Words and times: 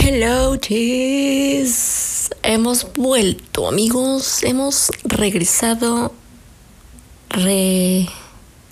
Hello, 0.00 0.56
cheese 0.56 2.30
hemos 2.42 2.86
vuelto, 2.94 3.66
amigos. 3.68 4.44
Hemos 4.44 4.90
regresado, 5.02 6.12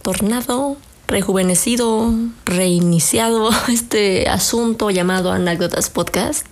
retornado, 0.03 0.77
rejuvenecido, 1.09 2.13
reiniciado 2.45 3.51
este 3.69 4.29
asunto 4.29 4.91
llamado 4.91 5.33
Anécdotas 5.33 5.91
Podcast. 5.91 6.47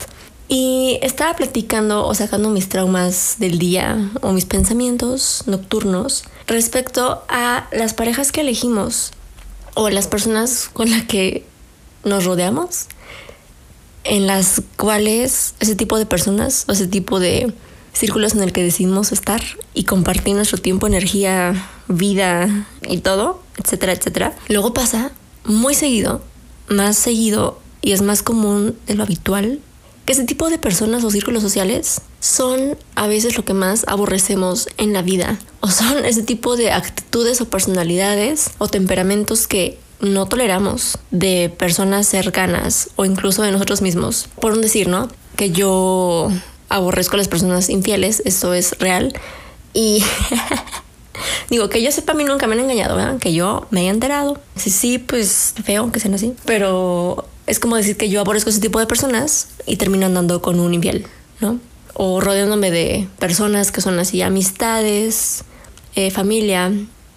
Y 0.49 0.99
estaba 1.03 1.35
platicando 1.37 2.07
o 2.07 2.15
sacando 2.15 2.51
mis 2.51 2.69
traumas 2.69 3.37
del 3.39 3.59
día 3.61 4.11
o 4.23 4.33
mis 4.33 4.45
pensamientos 4.45 5.45
nocturnos 5.47 6.25
respecto 6.47 7.23
a 7.29 7.69
las 7.73 7.95
parejas 7.95 8.33
que 8.33 8.41
elegimos 8.43 9.13
o 9.75 9.89
las 9.89 10.09
personas 10.09 10.69
con 10.73 10.91
las 10.91 11.05
que 11.05 11.47
nos 12.05 12.25
rodeamos 12.25 12.89
en 14.05 14.27
las 14.27 14.63
cuales 14.77 15.55
ese 15.61 15.75
tipo 15.75 15.99
de 15.99 16.07
personas 16.07 16.65
o 16.69 16.73
ese 16.73 16.87
tipo 16.87 17.21
de 17.21 17.53
círculos 17.93 18.35
en 18.35 18.43
el 18.43 18.53
que 18.53 18.63
decidimos 18.63 19.13
estar 19.13 19.43
y 19.73 19.85
compartir 19.85 20.35
nuestro 20.35 20.59
tiempo, 20.59 20.87
energía, 20.87 21.69
vida 21.89 22.67
y 22.89 22.99
todo, 22.99 23.43
etcétera, 23.57 23.93
etcétera. 23.93 24.37
Luego 24.49 24.75
pasa 24.75 25.13
muy 25.45 25.75
seguido, 25.75 26.23
más 26.69 26.97
seguido 26.97 27.61
y 27.83 27.93
es 27.93 28.03
más 28.03 28.23
común 28.23 28.77
de 28.87 28.95
lo 28.95 29.03
habitual 29.03 29.61
que 30.05 30.13
ese 30.13 30.25
tipo 30.25 30.51
de 30.51 30.59
personas 30.59 31.03
o 31.05 31.11
círculos 31.11 31.43
sociales 31.43 32.03
son 32.21 32.77
a 32.95 33.07
veces 33.07 33.37
lo 33.37 33.45
que 33.45 33.55
más 33.55 33.85
aborrecemos 33.89 34.69
en 34.77 34.93
la 34.93 35.03
vida 35.03 35.39
o 35.61 35.71
son 35.71 36.05
ese 36.05 36.23
tipo 36.23 36.57
de 36.57 36.73
actitudes 36.73 37.41
o 37.41 37.49
personalidades 37.49 38.51
o 38.59 38.69
temperamentos 38.69 39.47
que 39.47 39.79
no 40.01 40.27
toleramos 40.27 40.99
de 41.11 41.53
personas 41.57 42.07
cercanas 42.07 42.91
o 42.97 43.05
incluso 43.05 43.43
de 43.43 43.53
nosotros 43.53 43.83
mismos. 43.83 44.29
Por 44.41 44.53
un 44.53 44.61
decir, 44.61 44.89
¿no? 44.89 45.09
Que 45.37 45.51
yo 45.51 46.31
aborrezco 46.69 47.15
a 47.15 47.19
las 47.19 47.29
personas 47.29 47.69
infieles, 47.69 48.23
eso 48.25 48.55
es 48.55 48.79
real. 48.79 49.13
Y 49.73 50.03
digo, 51.51 51.69
que 51.69 51.83
yo 51.83 51.91
sepa, 51.91 52.13
a 52.13 52.17
mí 52.17 52.25
nunca 52.25 52.47
me 52.47 52.55
han 52.55 52.61
engañado, 52.61 52.97
¿verdad? 52.97 53.19
Que 53.19 53.33
yo 53.33 53.67
me 53.71 53.81
haya 53.81 53.91
enterado. 53.91 54.41
Sí, 54.57 54.71
sí, 54.71 54.99
pues 54.99 55.55
feo 55.65 55.91
que 55.93 56.01
sean 56.01 56.15
así. 56.15 56.35
Pero 56.45 57.27
es 57.47 57.59
como 57.59 57.77
decir 57.77 57.97
que 57.97 58.09
yo 58.09 58.21
aborrezco 58.21 58.51
a 58.51 58.53
ese 58.53 58.61
tipo 58.61 58.79
de 58.79 58.87
personas 58.87 59.49
y 59.67 59.77
termino 59.77 60.07
andando 60.07 60.41
con 60.43 60.61
un 60.61 60.75
infiel, 60.75 61.07
¿no? 61.41 61.59
O 61.95 62.21
rodeándome 62.21 62.71
de 62.71 63.09
personas 63.19 63.71
que 63.71 63.81
son 63.81 63.99
así, 63.99 64.23
amistades, 64.23 65.45
eh, 65.95 66.11
familia, 66.11 66.73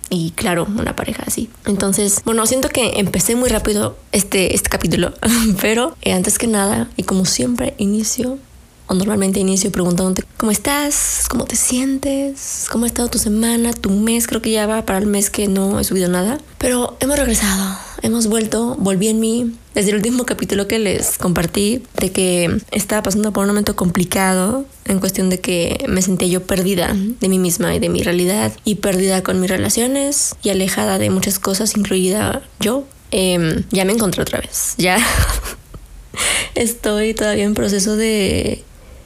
y 0.10 0.32
claro, 0.32 0.68
una 0.78 0.96
pareja 0.96 1.24
así. 1.26 1.50
Entonces, 1.66 2.22
bueno, 2.26 2.46
siento 2.46 2.70
que 2.70 3.00
empecé 3.00 3.36
muy 3.36 3.50
rápido 3.50 3.98
este, 4.12 4.56
este 4.56 4.70
capítulo, 4.70 5.14
pero 5.62 5.96
eh, 6.02 6.14
antes 6.14 6.38
que 6.38 6.48
nada, 6.48 6.90
y 6.96 7.04
como 7.04 7.26
siempre, 7.26 7.74
inicio 7.78 8.40
o 8.88 8.94
normalmente 8.94 9.40
inicio 9.40 9.72
preguntándote 9.72 10.24
cómo 10.38 10.52
estás, 10.52 11.26
cómo 11.30 11.44
te 11.46 11.56
sientes, 11.56 12.68
cómo 12.72 12.86
ha 12.86 12.88
estado 12.88 13.10
tu 13.10 13.20
semana, 13.20 13.74
tu 13.74 13.90
mes, 13.90 14.28
creo 14.28 14.42
que 14.42 14.52
ya 14.52 14.66
va 14.66 14.86
para 14.86 15.00
el 15.00 15.08
mes 15.08 15.30
que 15.30 15.48
no 15.48 15.80
he 15.80 15.84
subido 15.84 16.10
nada, 16.10 16.40
pero 16.58 16.96
hemos 17.02 17.18
regresado, 17.18 17.78
hemos 18.02 18.28
vuelto, 18.28 18.76
volví 18.80 19.08
en 19.08 19.20
mí. 19.20 19.54
Desde 19.74 19.92
el 19.92 19.98
último 19.98 20.26
capítulo 20.26 20.68
que 20.68 20.80
les 20.80 21.18
compartí 21.18 21.84
de 22.00 22.12
que 22.12 22.62
estaba 22.72 23.04
pasando 23.04 23.32
por 23.32 23.44
un 23.44 23.50
momento 23.50 23.76
complicado 23.76 24.66
en 24.86 25.00
cuestión 25.00 25.30
de 25.30 25.40
que 25.40 25.86
me 25.88 26.02
sentía 26.02 26.28
yo 26.28 26.44
perdida 26.44 26.96
de 26.96 27.30
mí 27.30 27.38
misma 27.38 27.76
y 27.76 27.80
de 27.80 27.90
mi 27.90 28.02
realidad 28.02 28.54
y 28.64 28.76
perdida 28.76 29.22
con 29.22 29.40
mis 29.40 29.50
relaciones 29.50 30.36
y 30.42 30.50
alejada 30.50 30.98
de 30.98 31.10
muchas 31.10 31.38
cosas, 31.38 31.78
incluida 31.78 32.42
yo, 32.60 32.86
em, 33.12 33.64
ya 33.72 33.86
me 33.86 33.94
encontré 33.94 34.22
otra 34.22 34.40
vez, 34.40 34.74
ya. 34.78 34.98
Estoy 36.56 37.14
todavía 37.14 37.44
en 37.44 37.54
proceso 37.54 37.96
de 37.96 38.64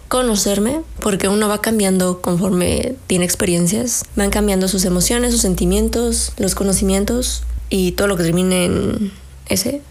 conocerme, 0.07 0.81
porque 0.99 1.29
uno 1.29 1.47
va 1.47 1.61
cambiando 1.61 2.21
conforme 2.21 2.95
tiene 3.07 3.23
experiencias, 3.23 4.03
van 4.15 4.29
cambiando 4.29 4.67
sus 4.67 4.83
emociones, 4.83 5.31
sus 5.31 5.41
sentimientos, 5.41 6.33
los 6.37 6.53
conocimientos 6.53 7.43
y 7.71 7.93
todo 7.93 8.07
lo 8.07 8.17
que 8.17 8.23
termine 8.23 8.65
en 8.65 9.11
ese. 9.47 9.81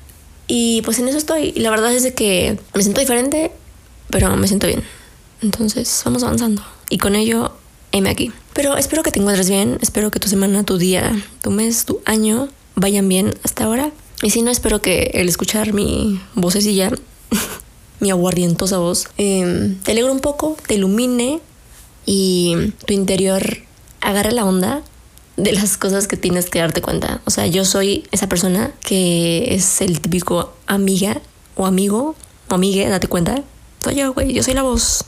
Y 0.47 0.83
pues 0.83 1.01
en 1.01 1.09
eso 1.09 1.19
estoy. 1.19 1.53
Y 1.57 1.61
la 1.61 1.71
verdad 1.71 1.93
es 1.93 2.05
de 2.05 2.15
que 2.15 2.57
me 2.75 2.83
siento 2.83 3.01
diferente, 3.01 3.51
pero 4.11 4.37
me 4.37 4.47
siento 4.47 4.69
bien. 4.69 4.85
Entonces 5.43 6.03
vamos 6.05 6.23
avanzando. 6.23 6.63
Y 6.91 6.99
con 6.99 7.17
ello, 7.17 7.53
heme 7.91 8.11
aquí. 8.11 8.31
Pero 8.53 8.77
espero 8.77 9.03
que 9.03 9.11
te 9.11 9.19
encuentres 9.19 9.49
bien, 9.49 9.79
espero 9.81 10.11
que 10.11 10.21
tu 10.21 10.29
semana, 10.29 10.65
tu 10.65 10.77
día, 10.77 11.11
tu 11.41 11.51
mes, 11.51 11.87
tu 11.87 12.01
año 12.05 12.49
vayan 12.75 13.09
bien 13.09 13.35
hasta 13.43 13.65
ahora. 13.65 13.91
Y 14.23 14.31
si 14.31 14.43
no, 14.43 14.51
espero 14.51 14.83
que 14.83 15.13
el 15.15 15.29
escuchar 15.29 15.73
mi 15.73 16.21
vocecilla 16.35 16.91
mi 18.01 18.11
aguardientosa 18.11 18.79
voz, 18.79 19.09
em, 19.17 19.77
te 19.77 19.93
alegre 19.93 20.11
un 20.11 20.21
poco, 20.21 20.57
te 20.67 20.75
ilumine 20.75 21.41
y 22.05 22.73
tu 22.87 22.93
interior 22.93 23.59
agarre 24.01 24.33
la 24.33 24.45
onda 24.45 24.83
de 25.43 25.53
las 25.53 25.77
cosas 25.77 26.07
que 26.07 26.17
tienes 26.17 26.51
que 26.51 26.59
darte 26.59 26.83
cuenta. 26.83 27.21
O 27.25 27.31
sea, 27.31 27.47
yo 27.47 27.65
soy 27.65 28.07
esa 28.11 28.29
persona 28.29 28.73
que 28.81 29.55
es 29.55 29.81
el 29.81 30.01
típico 30.01 30.55
amiga 30.67 31.21
o 31.57 31.67
amigo 31.67 32.15
o 32.49 32.55
amigue, 32.55 32.89
date 32.89 33.09
cuenta. 33.09 33.43
Soy 33.83 33.95
yo, 33.97 34.13
güey, 34.13 34.33
yo 34.33 34.43
soy 34.43 34.55
la 34.55 34.63
voz. 34.63 35.05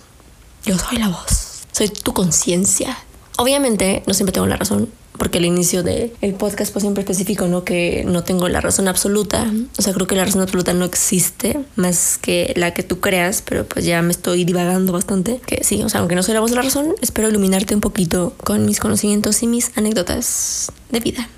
Yo 0.64 0.78
soy 0.78 0.98
la 0.98 1.08
voz. 1.08 1.62
Soy 1.72 1.88
tu 1.88 2.12
conciencia. 2.12 2.96
Obviamente 3.38 4.02
no 4.06 4.14
siempre 4.14 4.32
tengo 4.32 4.46
la 4.46 4.56
razón, 4.56 4.88
porque 5.18 5.38
al 5.38 5.44
inicio 5.44 5.82
del 5.82 6.12
el 6.20 6.34
podcast 6.34 6.72
pues 6.72 6.82
siempre 6.82 7.02
especifico, 7.02 7.46
¿no? 7.46 7.64
Que 7.64 8.04
no 8.06 8.24
tengo 8.24 8.48
la 8.48 8.60
razón 8.60 8.88
absoluta. 8.88 9.50
O 9.78 9.82
sea, 9.82 9.92
creo 9.92 10.06
que 10.06 10.16
la 10.16 10.24
razón 10.24 10.42
absoluta 10.42 10.74
no 10.74 10.84
existe 10.84 11.60
más 11.76 12.18
que 12.18 12.52
la 12.56 12.74
que 12.74 12.82
tú 12.82 13.00
creas, 13.00 13.42
pero 13.42 13.64
pues 13.66 13.84
ya 13.84 14.02
me 14.02 14.10
estoy 14.10 14.44
divagando 14.44 14.92
bastante. 14.92 15.40
Que 15.46 15.64
sí, 15.64 15.82
o 15.82 15.88
sea, 15.88 16.00
aunque 16.00 16.14
no 16.14 16.22
soy 16.22 16.34
la 16.34 16.40
voz 16.40 16.50
de 16.50 16.56
la 16.56 16.62
razón, 16.62 16.94
espero 17.00 17.28
iluminarte 17.28 17.74
un 17.74 17.80
poquito 17.80 18.34
con 18.42 18.64
mis 18.66 18.80
conocimientos 18.80 19.42
y 19.42 19.46
mis 19.46 19.76
anécdotas 19.76 20.72
de 20.90 21.00
vida. 21.00 21.28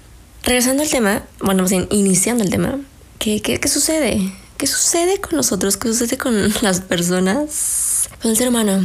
Regresando 0.44 0.82
al 0.82 0.90
tema, 0.90 1.24
bueno, 1.40 1.62
más 1.62 1.70
bien 1.70 1.86
iniciando 1.90 2.44
el 2.44 2.50
tema, 2.50 2.78
¿qué, 3.18 3.40
qué, 3.40 3.58
qué 3.58 3.68
sucede? 3.68 4.32
¿Qué 4.56 4.66
sucede 4.66 5.20
con 5.20 5.36
nosotros? 5.36 5.76
¿Qué 5.76 5.88
sucede 5.88 6.16
con 6.16 6.34
las 6.62 6.80
personas? 6.80 8.08
Con 8.22 8.30
el 8.30 8.36
ser 8.36 8.48
humano 8.48 8.82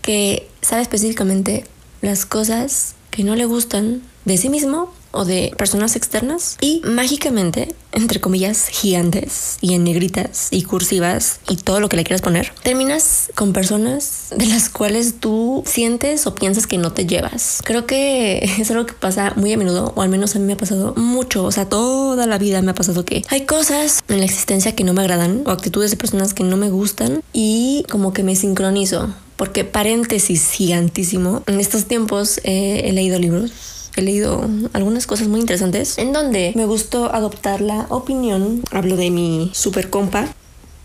que 0.00 0.48
sabe 0.60 0.82
específicamente 0.82 1.64
las 2.02 2.26
cosas 2.26 2.94
que 3.10 3.24
no 3.24 3.36
le 3.36 3.46
gustan 3.46 4.02
de 4.24 4.36
sí 4.36 4.50
mismo 4.50 4.92
o 5.12 5.24
de 5.24 5.52
personas 5.56 5.96
externas 5.96 6.56
y 6.60 6.82
mágicamente, 6.84 7.74
entre 7.92 8.20
comillas, 8.20 8.68
gigantes 8.68 9.58
y 9.60 9.74
en 9.74 9.84
negritas 9.84 10.48
y 10.50 10.62
cursivas 10.62 11.40
y 11.48 11.56
todo 11.56 11.80
lo 11.80 11.88
que 11.88 11.96
le 11.96 12.04
quieras 12.04 12.22
poner, 12.22 12.52
terminas 12.62 13.30
con 13.34 13.52
personas 13.52 14.28
de 14.36 14.46
las 14.46 14.68
cuales 14.68 15.20
tú 15.20 15.62
sientes 15.66 16.26
o 16.26 16.34
piensas 16.34 16.66
que 16.66 16.78
no 16.78 16.92
te 16.92 17.06
llevas. 17.06 17.60
Creo 17.64 17.86
que 17.86 18.38
es 18.58 18.70
algo 18.70 18.86
que 18.86 18.94
pasa 18.94 19.34
muy 19.36 19.52
a 19.52 19.56
menudo, 19.56 19.92
o 19.94 20.02
al 20.02 20.08
menos 20.08 20.34
a 20.34 20.38
mí 20.38 20.46
me 20.46 20.54
ha 20.54 20.56
pasado 20.58 20.94
mucho, 20.96 21.44
o 21.44 21.52
sea, 21.52 21.68
toda 21.68 22.26
la 22.26 22.38
vida 22.38 22.62
me 22.62 22.72
ha 22.72 22.74
pasado 22.74 23.04
que 23.04 23.22
hay 23.28 23.42
cosas 23.46 24.02
en 24.08 24.18
la 24.18 24.24
existencia 24.24 24.74
que 24.74 24.84
no 24.84 24.94
me 24.94 25.02
agradan 25.02 25.42
o 25.46 25.50
actitudes 25.50 25.90
de 25.90 25.96
personas 25.96 26.34
que 26.34 26.44
no 26.44 26.56
me 26.56 26.70
gustan 26.70 27.22
y 27.32 27.84
como 27.90 28.12
que 28.12 28.22
me 28.22 28.36
sincronizo. 28.36 29.14
Porque 29.36 29.64
paréntesis 29.64 30.52
gigantísimo, 30.52 31.42
en 31.46 31.58
estos 31.58 31.86
tiempos 31.86 32.40
he 32.44 32.92
leído 32.92 33.18
libros 33.18 33.81
he 33.96 34.02
leído 34.02 34.48
algunas 34.72 35.06
cosas 35.06 35.28
muy 35.28 35.40
interesantes 35.40 35.98
en 35.98 36.12
donde 36.12 36.52
me 36.54 36.66
gustó 36.66 37.12
adoptar 37.12 37.60
la 37.60 37.86
opinión. 37.88 38.62
Hablo 38.70 38.96
de 38.96 39.10
mi 39.10 39.50
super 39.54 39.90
compa, 39.90 40.34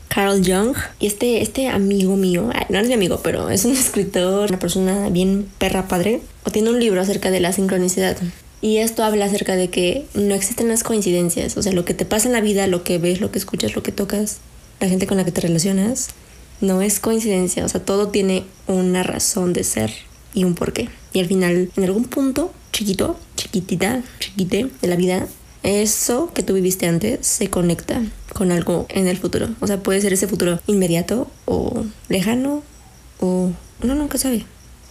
Carl 0.09 0.41
Jung. 0.43 0.75
Y 0.99 1.07
este, 1.07 1.41
este 1.41 1.67
amigo 1.67 2.15
mío, 2.15 2.49
no 2.69 2.79
es 2.79 2.87
mi 2.87 2.93
amigo, 2.93 3.19
pero 3.23 3.49
es 3.49 3.65
un 3.65 3.71
escritor, 3.73 4.49
una 4.49 4.59
persona 4.59 5.09
bien 5.09 5.47
perra 5.57 5.87
padre, 5.87 6.21
o 6.43 6.51
tiene 6.51 6.69
un 6.69 6.79
libro 6.79 7.01
acerca 7.01 7.31
de 7.31 7.39
la 7.39 7.53
sincronicidad. 7.53 8.17
Y 8.61 8.77
esto 8.77 9.03
habla 9.03 9.25
acerca 9.25 9.55
de 9.55 9.69
que 9.69 10.07
no 10.15 10.33
existen 10.33 10.67
las 10.67 10.83
coincidencias, 10.83 11.55
o 11.57 11.61
sea, 11.61 11.73
lo 11.73 11.85
que 11.85 11.93
te 11.93 12.05
pasa 12.05 12.27
en 12.27 12.33
la 12.33 12.41
vida, 12.41 12.65
lo 12.65 12.83
que 12.83 12.97
ves, 12.97 13.21
lo 13.21 13.31
que 13.31 13.37
escuchas, 13.37 13.75
lo 13.75 13.83
que 13.83 13.91
tocas, 13.91 14.39
la 14.79 14.89
gente 14.89 15.05
con 15.05 15.17
la 15.17 15.25
que 15.25 15.31
te 15.31 15.41
relacionas, 15.41 16.09
no 16.59 16.81
es 16.81 16.99
coincidencia, 16.99 17.63
o 17.63 17.69
sea, 17.69 17.85
todo 17.85 18.07
tiene 18.07 18.45
una 18.65 19.03
razón 19.03 19.53
de 19.53 19.63
ser 19.63 19.93
y 20.33 20.43
un 20.43 20.55
porqué. 20.55 20.89
Y 21.13 21.19
al 21.19 21.27
final, 21.27 21.69
en 21.75 21.83
algún 21.83 22.05
punto, 22.05 22.51
chiquito, 22.71 23.17
chiquitita, 23.35 24.03
chiquite 24.19 24.69
de 24.81 24.87
la 24.87 24.95
vida, 24.95 25.27
eso 25.63 26.31
que 26.33 26.43
tú 26.43 26.53
viviste 26.53 26.87
antes 26.87 27.25
se 27.25 27.49
conecta 27.49 28.01
con 28.33 28.51
algo 28.51 28.85
en 28.89 29.07
el 29.07 29.17
futuro. 29.17 29.49
O 29.59 29.67
sea, 29.67 29.81
puede 29.81 30.01
ser 30.01 30.13
ese 30.13 30.27
futuro 30.27 30.59
inmediato 30.67 31.27
o 31.45 31.83
lejano 32.09 32.63
o 33.19 33.51
uno 33.83 33.95
nunca 33.95 34.17
sabe. 34.17 34.45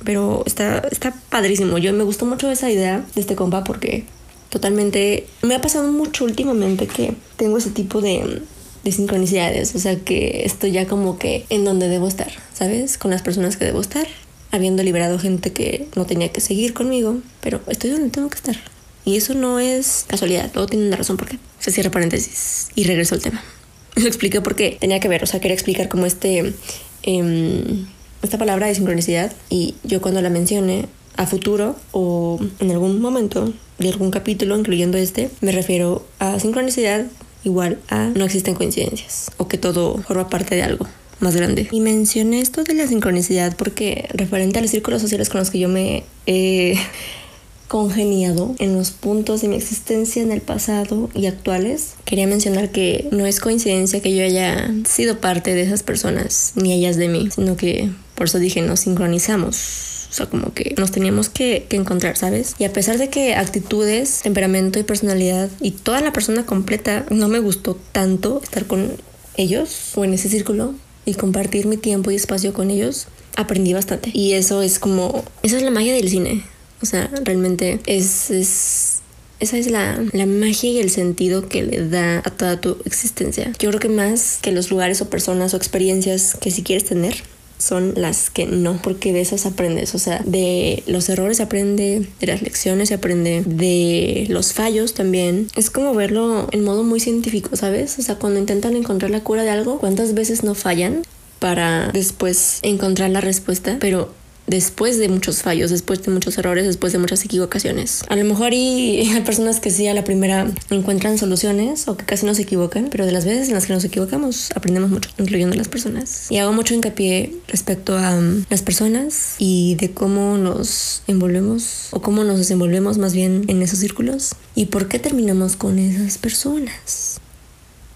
pero 0.05 0.43
está, 0.47 0.79
está 0.91 1.15
padrísimo. 1.31 1.79
Yo 1.79 1.93
me 1.93 2.05
gustó 2.05 2.27
mucho 2.27 2.51
esa 2.51 2.71
idea 2.71 3.05
de 3.15 3.21
este 3.21 3.35
compa 3.35 3.65
porque 3.65 4.05
totalmente 4.51 5.27
me 5.43 5.55
ha 5.55 5.61
pasado 5.61 5.91
mucho 5.91 6.25
últimamente 6.25 6.87
que 6.87 7.15
tengo 7.37 7.59
ese 7.59 7.71
tipo 7.71 8.01
de, 8.01 8.43
de 8.85 8.93
sincronicidades, 8.93 9.75
o 9.75 9.79
sea 9.79 9.97
que 9.97 10.45
estoy 10.45 10.73
ya 10.73 10.87
como 10.87 11.19
que 11.19 11.45
en 11.51 11.65
donde 11.65 11.89
debo 11.89 12.07
estar, 12.07 12.31
¿sabes? 12.53 12.99
Con 12.99 13.11
las 13.11 13.23
personas 13.23 13.57
que 13.57 13.65
debo 13.65 13.81
estar, 13.81 14.07
habiendo 14.51 14.83
liberado 14.83 15.19
gente 15.19 15.53
que 15.53 15.89
no 15.97 16.07
tenía 16.07 16.33
que 16.33 16.41
seguir 16.41 16.75
conmigo, 16.75 17.19
pero 17.41 17.61
estoy 17.67 17.91
donde 17.91 18.11
tengo 18.11 18.29
que 18.29 18.37
estar. 18.37 18.57
Y 19.05 19.17
eso 19.17 19.35
no 19.35 19.61
es 19.61 20.05
casualidad, 20.09 20.51
todo 20.51 20.67
tiene 20.67 20.87
una 20.87 20.97
razón 20.97 21.17
por 21.17 21.29
qué. 21.29 21.39
Se 21.61 21.71
cierra 21.71 21.91
paréntesis 21.91 22.69
y 22.75 22.85
regreso 22.85 23.15
al 23.15 23.23
tema. 23.23 23.43
Lo 23.97 24.07
expliqué 24.07 24.41
porque 24.41 24.77
tenía 24.81 25.01
que 25.01 25.09
ver, 25.09 25.23
o 25.23 25.27
sea, 25.27 25.41
quería 25.41 25.55
explicar 25.55 25.89
cómo 25.89 26.07
este... 26.07 26.55
Em, 27.03 27.87
esta 28.23 28.39
palabra 28.39 28.67
de 28.67 28.75
sincronicidad 28.75 29.33
y 29.51 29.75
yo 29.85 30.01
cuando 30.01 30.21
la 30.21 30.31
mencione 30.31 30.87
a 31.17 31.27
futuro 31.27 31.77
o 31.93 32.41
en 32.59 32.71
algún 32.71 33.01
momento 33.01 33.53
de 33.79 33.89
algún 33.89 34.11
capítulo, 34.11 34.59
incluyendo 34.59 34.99
este, 34.99 35.31
me 35.41 35.53
refiero 35.53 36.05
a 36.19 36.41
sincronicidad 36.41 37.07
igual 37.45 37.79
a 37.89 38.09
no 38.09 38.25
existen 38.25 38.55
coincidencias 38.55 39.31
o 39.37 39.47
que 39.49 39.59
todo 39.59 39.99
forma 39.99 40.29
parte 40.29 40.57
de 40.57 40.63
algo 40.63 40.87
más 41.21 41.37
grande. 41.37 41.69
Y 41.71 41.81
mencioné 41.81 42.41
esto 42.41 42.65
de 42.65 42.75
la 42.75 42.87
sincronicidad 42.87 43.57
porque 43.57 44.09
referente 44.13 44.59
a 44.59 44.63
los 44.63 44.71
círculos 44.71 45.03
sociales 45.03 45.29
con 45.29 45.41
los 45.41 45.51
que 45.51 45.59
yo 45.59 45.69
me 45.69 46.05
he 46.27 46.77
congeniado 47.69 48.55
en 48.59 48.77
los 48.77 48.93
puntos 48.93 49.41
de 49.41 49.49
mi 49.49 49.57
existencia 49.57 50.23
en 50.23 50.31
el 50.31 50.41
pasado 50.41 51.11
y 51.15 51.27
actuales, 51.27 51.95
quería 52.05 52.27
mencionar 52.27 52.71
que 52.71 53.09
no 53.11 53.27
es 53.27 53.41
coincidencia 53.41 54.01
que 54.01 54.15
yo 54.15 54.23
haya 54.23 54.73
sido 54.85 55.21
parte 55.21 55.55
de 55.55 55.63
esas 55.63 55.83
personas, 55.83 56.53
ni 56.55 56.73
ellas 56.73 56.97
de 56.97 57.09
mí, 57.09 57.29
sino 57.35 57.57
que 57.57 57.91
por 58.15 58.29
eso 58.29 58.39
dije, 58.39 58.63
nos 58.63 58.81
sincronizamos. 58.81 60.07
O 60.09 60.13
sea, 60.17 60.27
como 60.27 60.55
que 60.55 60.75
nos 60.79 60.93
teníamos 60.93 61.29
que, 61.29 61.67
que, 61.69 61.77
encontrar, 61.77 62.17
¿sabes? 62.17 62.55
Y 62.59 62.65
a 62.65 62.73
pesar 62.73 62.97
de 62.97 63.11
que 63.11 63.35
actitudes, 63.35 64.21
temperamento 64.23 64.79
y 64.79 64.85
personalidad 64.85 65.51
y 65.61 65.73
toda 65.73 66.01
la 66.01 66.13
persona 66.13 66.47
completa 66.47 67.05
no 67.11 67.29
me 67.29 67.41
gustó 67.41 67.77
tanto 67.93 68.41
estar 68.43 68.67
con 68.67 68.93
ellos 69.37 69.93
o 69.97 70.05
en 70.05 70.15
ese 70.15 70.29
círculo 70.29 70.75
y 71.07 71.15
compartir 71.15 71.67
mi 71.67 71.79
tiempo 71.79 72.11
y 72.11 72.17
espacio 72.17 72.53
con 72.53 72.71
ellos, 72.71 73.07
aprendí 73.37 73.73
bastante. 73.73 74.11
Y 74.13 74.33
eso 74.33 74.61
es 74.61 74.79
como, 74.79 75.25
esa 75.43 75.57
es 75.57 75.63
la 75.63 75.71
magia 75.71 75.95
del 75.95 76.11
cine. 76.11 76.45
O 76.83 76.87
sea, 76.87 77.09
realmente 77.25 77.81
es, 77.87 78.31
es 78.31 78.97
esa 79.39 79.59
es 79.59 79.71
la, 79.71 80.03
la, 80.13 80.27
magia 80.27 80.71
y 80.71 80.79
el 80.79 80.91
sentido 80.91 81.49
que 81.49 81.63
le 81.63 81.89
da 81.89 82.19
a 82.19 82.31
toda 82.31 82.61
tu 82.61 82.79
existencia. 82.85 83.53
Yo 83.59 83.69
creo 83.71 83.81
que 83.81 83.89
más 83.89 84.39
que 84.41 84.53
los 84.53 84.71
lugares 84.71 85.01
o 85.03 85.11
personas 85.11 85.55
o 85.55 85.57
experiencias 85.57 86.37
que 86.41 86.51
si 86.51 86.63
quieres 86.63 86.85
tener, 86.85 87.17
son 87.59 87.95
las 87.97 88.31
que 88.31 88.47
no, 88.47 88.81
porque 88.83 89.13
de 89.13 89.21
esas 89.21 89.47
aprendes, 89.47 89.95
o 89.95 89.99
sea, 89.99 90.23
de 90.25 90.83
los 90.87 91.09
errores 91.09 91.39
se 91.39 91.43
aprende, 91.43 92.07
de 92.21 92.27
las 92.27 92.43
lecciones 92.43 92.89
se 92.89 92.95
aprende, 92.95 93.43
de 93.47 94.27
los 94.29 94.53
fallos 94.53 94.95
también. 94.95 95.49
Es 95.57 95.71
como 95.71 95.95
verlo 95.95 96.49
en 96.53 96.65
modo 96.65 96.83
muy 96.83 97.01
científico, 97.01 97.57
¿sabes? 97.57 97.99
O 97.99 98.03
sea, 98.03 98.17
cuando 98.17 98.39
intentan 98.39 98.77
encontrar 98.77 99.11
la 99.11 99.21
cura 99.21 99.43
de 99.43 99.51
algo, 99.51 99.79
¿cuántas 99.79 100.15
veces 100.15 100.45
no 100.45 100.55
fallan? 100.55 101.03
para 101.39 101.91
después 101.93 102.61
encontrar 102.63 103.11
la 103.11 103.21
respuesta, 103.21 103.77
pero 103.81 104.13
después 104.47 104.99
de 104.99 105.09
muchos 105.09 105.43
fallos, 105.43 105.71
después 105.71 106.03
de 106.03 106.13
muchos 106.13 106.39
errores, 106.39 106.67
después 106.67 106.93
de 106.93 106.99
muchas 106.99 107.25
equivocaciones. 107.25 108.05
A 108.09 108.17
lo 108.17 108.25
mejor 108.25 108.53
hay 108.53 109.23
personas 109.25 109.61
que 109.61 109.71
sí 109.71 109.87
a 109.87 109.95
la 109.95 110.05
primera 110.05 110.51
encuentran 110.71 111.19
soluciones 111.19 111.89
o 111.89 111.97
que 111.97 112.05
casi 112.05 112.27
no 112.27 112.35
se 112.35 112.43
equivocan, 112.43 112.89
pero 112.91 113.07
de 113.07 113.13
las 113.13 113.25
veces 113.25 113.49
en 113.49 113.55
las 113.55 113.67
que 113.67 113.73
nos 113.73 113.85
equivocamos 113.85 114.51
aprendemos 114.55 114.91
mucho, 114.91 115.11
incluyendo 115.19 115.57
las 115.57 115.69
personas. 115.69 116.31
Y 116.31 116.39
hago 116.39 116.53
mucho 116.53 116.75
hincapié 116.75 117.37
respecto 117.49 117.99
a 117.99 118.17
um, 118.17 118.45
las 118.51 118.63
personas 118.63 119.35
y 119.39 119.77
de 119.77 119.91
cómo 119.91 120.39
nos 120.39 121.03
envolvemos 121.07 121.89
o 121.91 122.01
cómo 122.01 122.25
nos 122.25 122.39
desenvolvemos 122.39 122.99
más 122.99 123.13
bien 123.13 123.45
en 123.49 123.63
esos 123.63 123.81
círculos 123.81 124.35
y 124.55 124.67
por 124.67 124.89
qué 124.89 124.99
terminamos 124.99 125.57
con 125.57 125.79
esas 125.79 126.19
personas. 126.19 127.21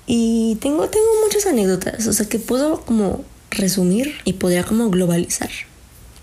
Y 0.07 0.57
tengo, 0.61 0.89
tengo 0.89 1.07
muchas 1.25 1.47
anécdotas, 1.47 2.07
o 2.09 2.13
sea 2.13 2.29
que 2.29 2.41
puedo 2.41 2.81
como 2.81 3.25
resumir 3.51 4.15
y 4.25 4.35
podría 4.35 4.65
como 4.65 4.91
globalizar. 4.91 5.51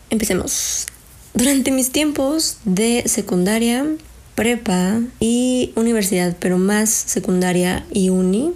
Empecemos. 0.10 0.88
Durante 1.34 1.72
mis 1.72 1.92
tiempos 1.92 2.58
de 2.66 3.04
secundaria, 3.06 3.86
prepa 4.36 5.02
y 5.20 5.72
universidad, 5.76 6.36
pero 6.40 6.58
más 6.58 6.90
secundaria 6.90 7.86
y 7.92 8.10
uni, 8.10 8.54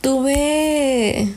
tuve 0.00 1.28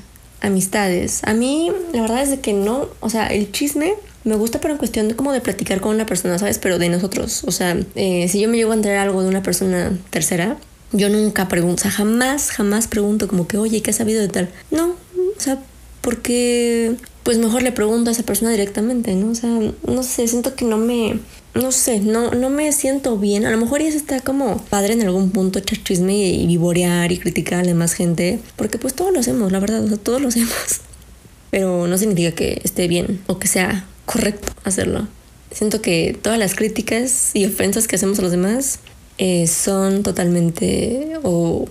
amistades. 0.41 1.21
A 1.23 1.33
mí, 1.33 1.71
la 1.93 2.01
verdad 2.01 2.21
es 2.21 2.39
que 2.39 2.53
no, 2.53 2.87
o 2.99 3.09
sea, 3.09 3.27
el 3.27 3.51
chisme 3.51 3.93
me 4.23 4.35
gusta, 4.35 4.59
pero 4.59 4.73
en 4.73 4.77
cuestión 4.77 5.07
de 5.07 5.15
como 5.15 5.31
de 5.31 5.41
platicar 5.41 5.81
con 5.81 5.95
una 5.95 6.05
persona, 6.05 6.37
¿sabes? 6.37 6.59
Pero 6.59 6.79
de 6.79 6.89
nosotros. 6.89 7.43
O 7.45 7.51
sea, 7.51 7.77
eh, 7.95 8.27
si 8.27 8.41
yo 8.41 8.49
me 8.49 8.57
llego 8.57 8.71
a 8.71 8.75
enterar 8.75 9.07
algo 9.07 9.23
de 9.23 9.29
una 9.29 9.41
persona 9.41 9.97
tercera, 10.09 10.57
yo 10.91 11.09
nunca 11.09 11.47
pregunto, 11.47 11.75
o 11.75 11.83
sea, 11.83 11.91
jamás, 11.91 12.51
jamás 12.51 12.87
pregunto 12.87 13.27
como 13.27 13.47
que, 13.47 13.57
oye, 13.57 13.81
¿qué 13.81 13.91
has 13.91 13.97
sabido 13.97 14.21
de 14.21 14.29
tal? 14.29 14.49
No, 14.71 14.89
o 14.91 15.39
sea, 15.39 15.59
porque 16.01 16.95
pues 17.27 17.39
mejor 17.39 17.61
le 17.61 17.73
pregunto 17.73 18.09
a 18.09 18.13
esa 18.13 18.23
persona 18.23 18.51
directamente, 18.51 19.13
¿no? 19.13 19.31
O 19.31 19.35
sea, 19.35 19.49
no 19.85 20.03
sé, 20.03 20.29
siento 20.29 20.55
que 20.55 20.63
no 20.63 20.77
me, 20.77 21.19
no 21.55 21.73
sé, 21.73 21.99
no, 21.99 22.31
no 22.31 22.49
me 22.49 22.71
siento 22.71 23.17
bien. 23.17 23.45
A 23.45 23.51
lo 23.51 23.57
mejor 23.57 23.81
ya 23.81 23.89
está 23.89 24.21
como 24.21 24.63
padre 24.69 24.93
en 24.93 25.01
algún 25.01 25.31
punto 25.31 25.59
echar 25.59 25.83
chisme 25.83 26.17
y, 26.17 26.47
vivorear 26.47 27.11
y 27.11 27.17
criticar 27.17 27.59
a 27.59 27.63
la 27.63 27.67
demás 27.67 27.91
gente, 27.91 28.39
porque 28.55 28.77
pues 28.77 28.93
todos 28.93 29.11
lo 29.11 29.19
hacemos, 29.19 29.51
la 29.51 29.59
verdad, 29.59 29.83
o 29.83 29.89
sea, 29.89 29.97
todos 29.97 30.21
lo 30.21 30.29
hacemos. 30.29 30.53
Pero 31.51 31.85
no 31.85 31.97
significa 31.97 32.31
que 32.31 32.61
esté 32.63 32.87
bien 32.87 33.19
o 33.27 33.39
que 33.39 33.49
sea 33.49 33.85
correcto 34.05 34.53
hacerlo. 34.63 35.09
Siento 35.51 35.81
que 35.81 36.17
todas 36.21 36.39
las 36.39 36.55
críticas 36.55 37.31
y 37.33 37.43
ofensas 37.43 37.89
que 37.89 37.97
hacemos 37.97 38.19
a 38.19 38.21
los 38.21 38.31
demás 38.31 38.79
eh, 39.17 39.47
son 39.47 40.01
totalmente 40.01 41.19
o 41.23 41.67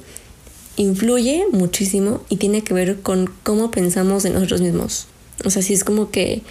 influye 0.77 1.47
muchísimo 1.51 2.21
y 2.29 2.37
tiene 2.37 2.63
que 2.63 2.75
ver 2.75 3.01
con 3.01 3.31
cómo 3.43 3.71
pensamos 3.71 4.23
de 4.23 4.29
nosotros 4.29 4.61
mismos. 4.61 5.07
O 5.45 5.51
sea, 5.51 5.63
si 5.63 5.75
es 5.75 5.85
como 5.85 6.11
que 6.11 6.43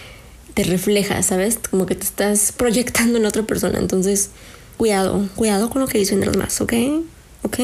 te 0.53 0.63
refleja, 0.63 1.21
¿sabes? 1.21 1.59
Como 1.69 1.85
que 1.85 1.95
te 1.95 2.05
estás 2.05 2.51
proyectando 2.51 3.17
en 3.17 3.25
otra 3.25 3.43
persona. 3.43 3.79
Entonces, 3.79 4.29
cuidado, 4.77 5.27
cuidado 5.35 5.69
con 5.69 5.81
lo 5.81 5.87
que 5.87 5.97
dicen 5.97 6.21
los 6.21 6.31
demás, 6.31 6.59
¿ok? 6.61 6.73
¿Ok? 7.43 7.59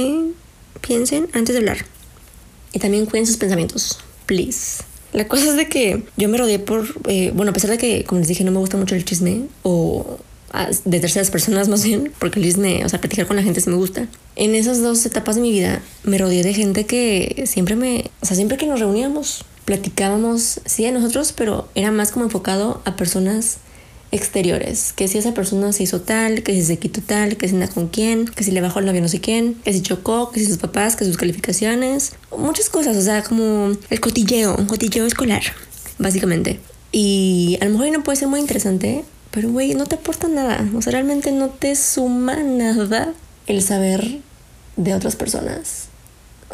Piensen 0.81 1.29
antes 1.33 1.53
de 1.53 1.59
hablar. 1.59 1.85
Y 2.73 2.79
también 2.79 3.06
cuiden 3.06 3.25
sus 3.25 3.38
pensamientos, 3.38 4.00
please. 4.25 4.83
La 5.13 5.27
cosa 5.27 5.50
es 5.50 5.56
de 5.57 5.68
que 5.68 6.03
yo 6.15 6.29
me 6.29 6.38
rodeé 6.38 6.59
por, 6.59 6.88
eh, 7.07 7.31
bueno, 7.35 7.51
a 7.51 7.53
pesar 7.53 7.69
de 7.69 7.77
que, 7.77 8.03
como 8.06 8.19
les 8.19 8.27
dije, 8.27 8.44
no 8.44 8.51
me 8.51 8.59
gusta 8.59 8.77
mucho 8.77 8.95
el 8.95 9.03
chisme 9.03 9.44
o 9.63 10.19
de 10.83 11.00
terceras 11.00 11.31
personas 11.31 11.68
más 11.69 11.83
bien, 11.83 12.11
porque 12.19 12.40
el 12.40 12.45
chisme, 12.45 12.83
o 12.85 12.90
sea, 12.90 12.99
platicar 12.99 13.28
con 13.28 13.35
la 13.35 13.44
gente 13.44 13.61
sí 13.61 13.69
me 13.69 13.75
gusta. 13.75 14.07
En 14.35 14.56
esas 14.56 14.81
dos 14.81 15.06
etapas 15.06 15.35
de 15.35 15.42
mi 15.42 15.51
vida 15.51 15.81
me 16.04 16.18
rodeé 16.18 16.44
de 16.44 16.54
gente 16.54 16.85
que 16.85 17.44
siempre 17.45 17.75
me, 17.75 18.09
o 18.21 18.25
sea, 18.25 18.35
siempre 18.35 18.57
que 18.57 18.66
nos 18.66 18.80
reuníamos, 18.80 19.45
platicábamos, 19.65 20.61
sí, 20.65 20.85
a 20.85 20.91
nosotros, 20.91 21.33
pero 21.33 21.68
era 21.75 21.91
más 21.91 22.11
como 22.11 22.25
enfocado 22.25 22.81
a 22.85 22.95
personas 22.95 23.57
exteriores, 24.11 24.91
que 24.94 25.07
si 25.07 25.18
esa 25.18 25.33
persona 25.33 25.71
se 25.71 25.83
hizo 25.83 26.01
tal, 26.01 26.44
que 26.44 26.53
si 26.53 26.63
se 26.63 26.77
quitó 26.77 27.01
tal, 27.01 27.37
que 27.37 27.47
si 27.47 27.56
anda 27.56 27.68
con 27.68 27.87
quién, 27.87 28.25
que 28.25 28.44
si 28.44 28.51
le 28.51 28.61
bajó 28.61 28.80
el 28.80 28.85
novio 28.85 29.01
no 29.01 29.07
sé 29.07 29.21
quién, 29.21 29.56
que 29.63 29.71
si 29.71 29.81
chocó, 29.81 30.31
que 30.31 30.39
si 30.39 30.47
sus 30.47 30.57
papás, 30.57 30.95
que 30.95 31.06
sus 31.06 31.18
calificaciones, 31.18 32.13
muchas 32.37 32.69
cosas, 32.69 32.97
o 32.97 33.01
sea, 33.01 33.23
como 33.23 33.71
el 33.89 33.99
cotilleo, 34.01 34.56
un 34.57 34.65
cotilleo 34.65 35.06
escolar, 35.06 35.44
básicamente. 35.97 36.59
Y 36.91 37.57
a 37.61 37.65
lo 37.65 37.71
mejor 37.71 37.91
no 37.91 38.03
puede 38.03 38.18
ser 38.18 38.27
muy 38.27 38.41
interesante, 38.41 39.06
pero 39.31 39.49
güey, 39.49 39.75
no 39.75 39.85
te 39.85 39.95
aporta 39.95 40.27
nada, 40.27 40.69
o 40.75 40.81
sea, 40.81 40.91
realmente 40.91 41.31
no 41.31 41.49
te 41.49 41.75
suma 41.77 42.35
nada 42.44 43.13
el 43.47 43.61
saber 43.61 44.19
de 44.75 44.94
otras 44.94 45.15
personas. 45.15 45.91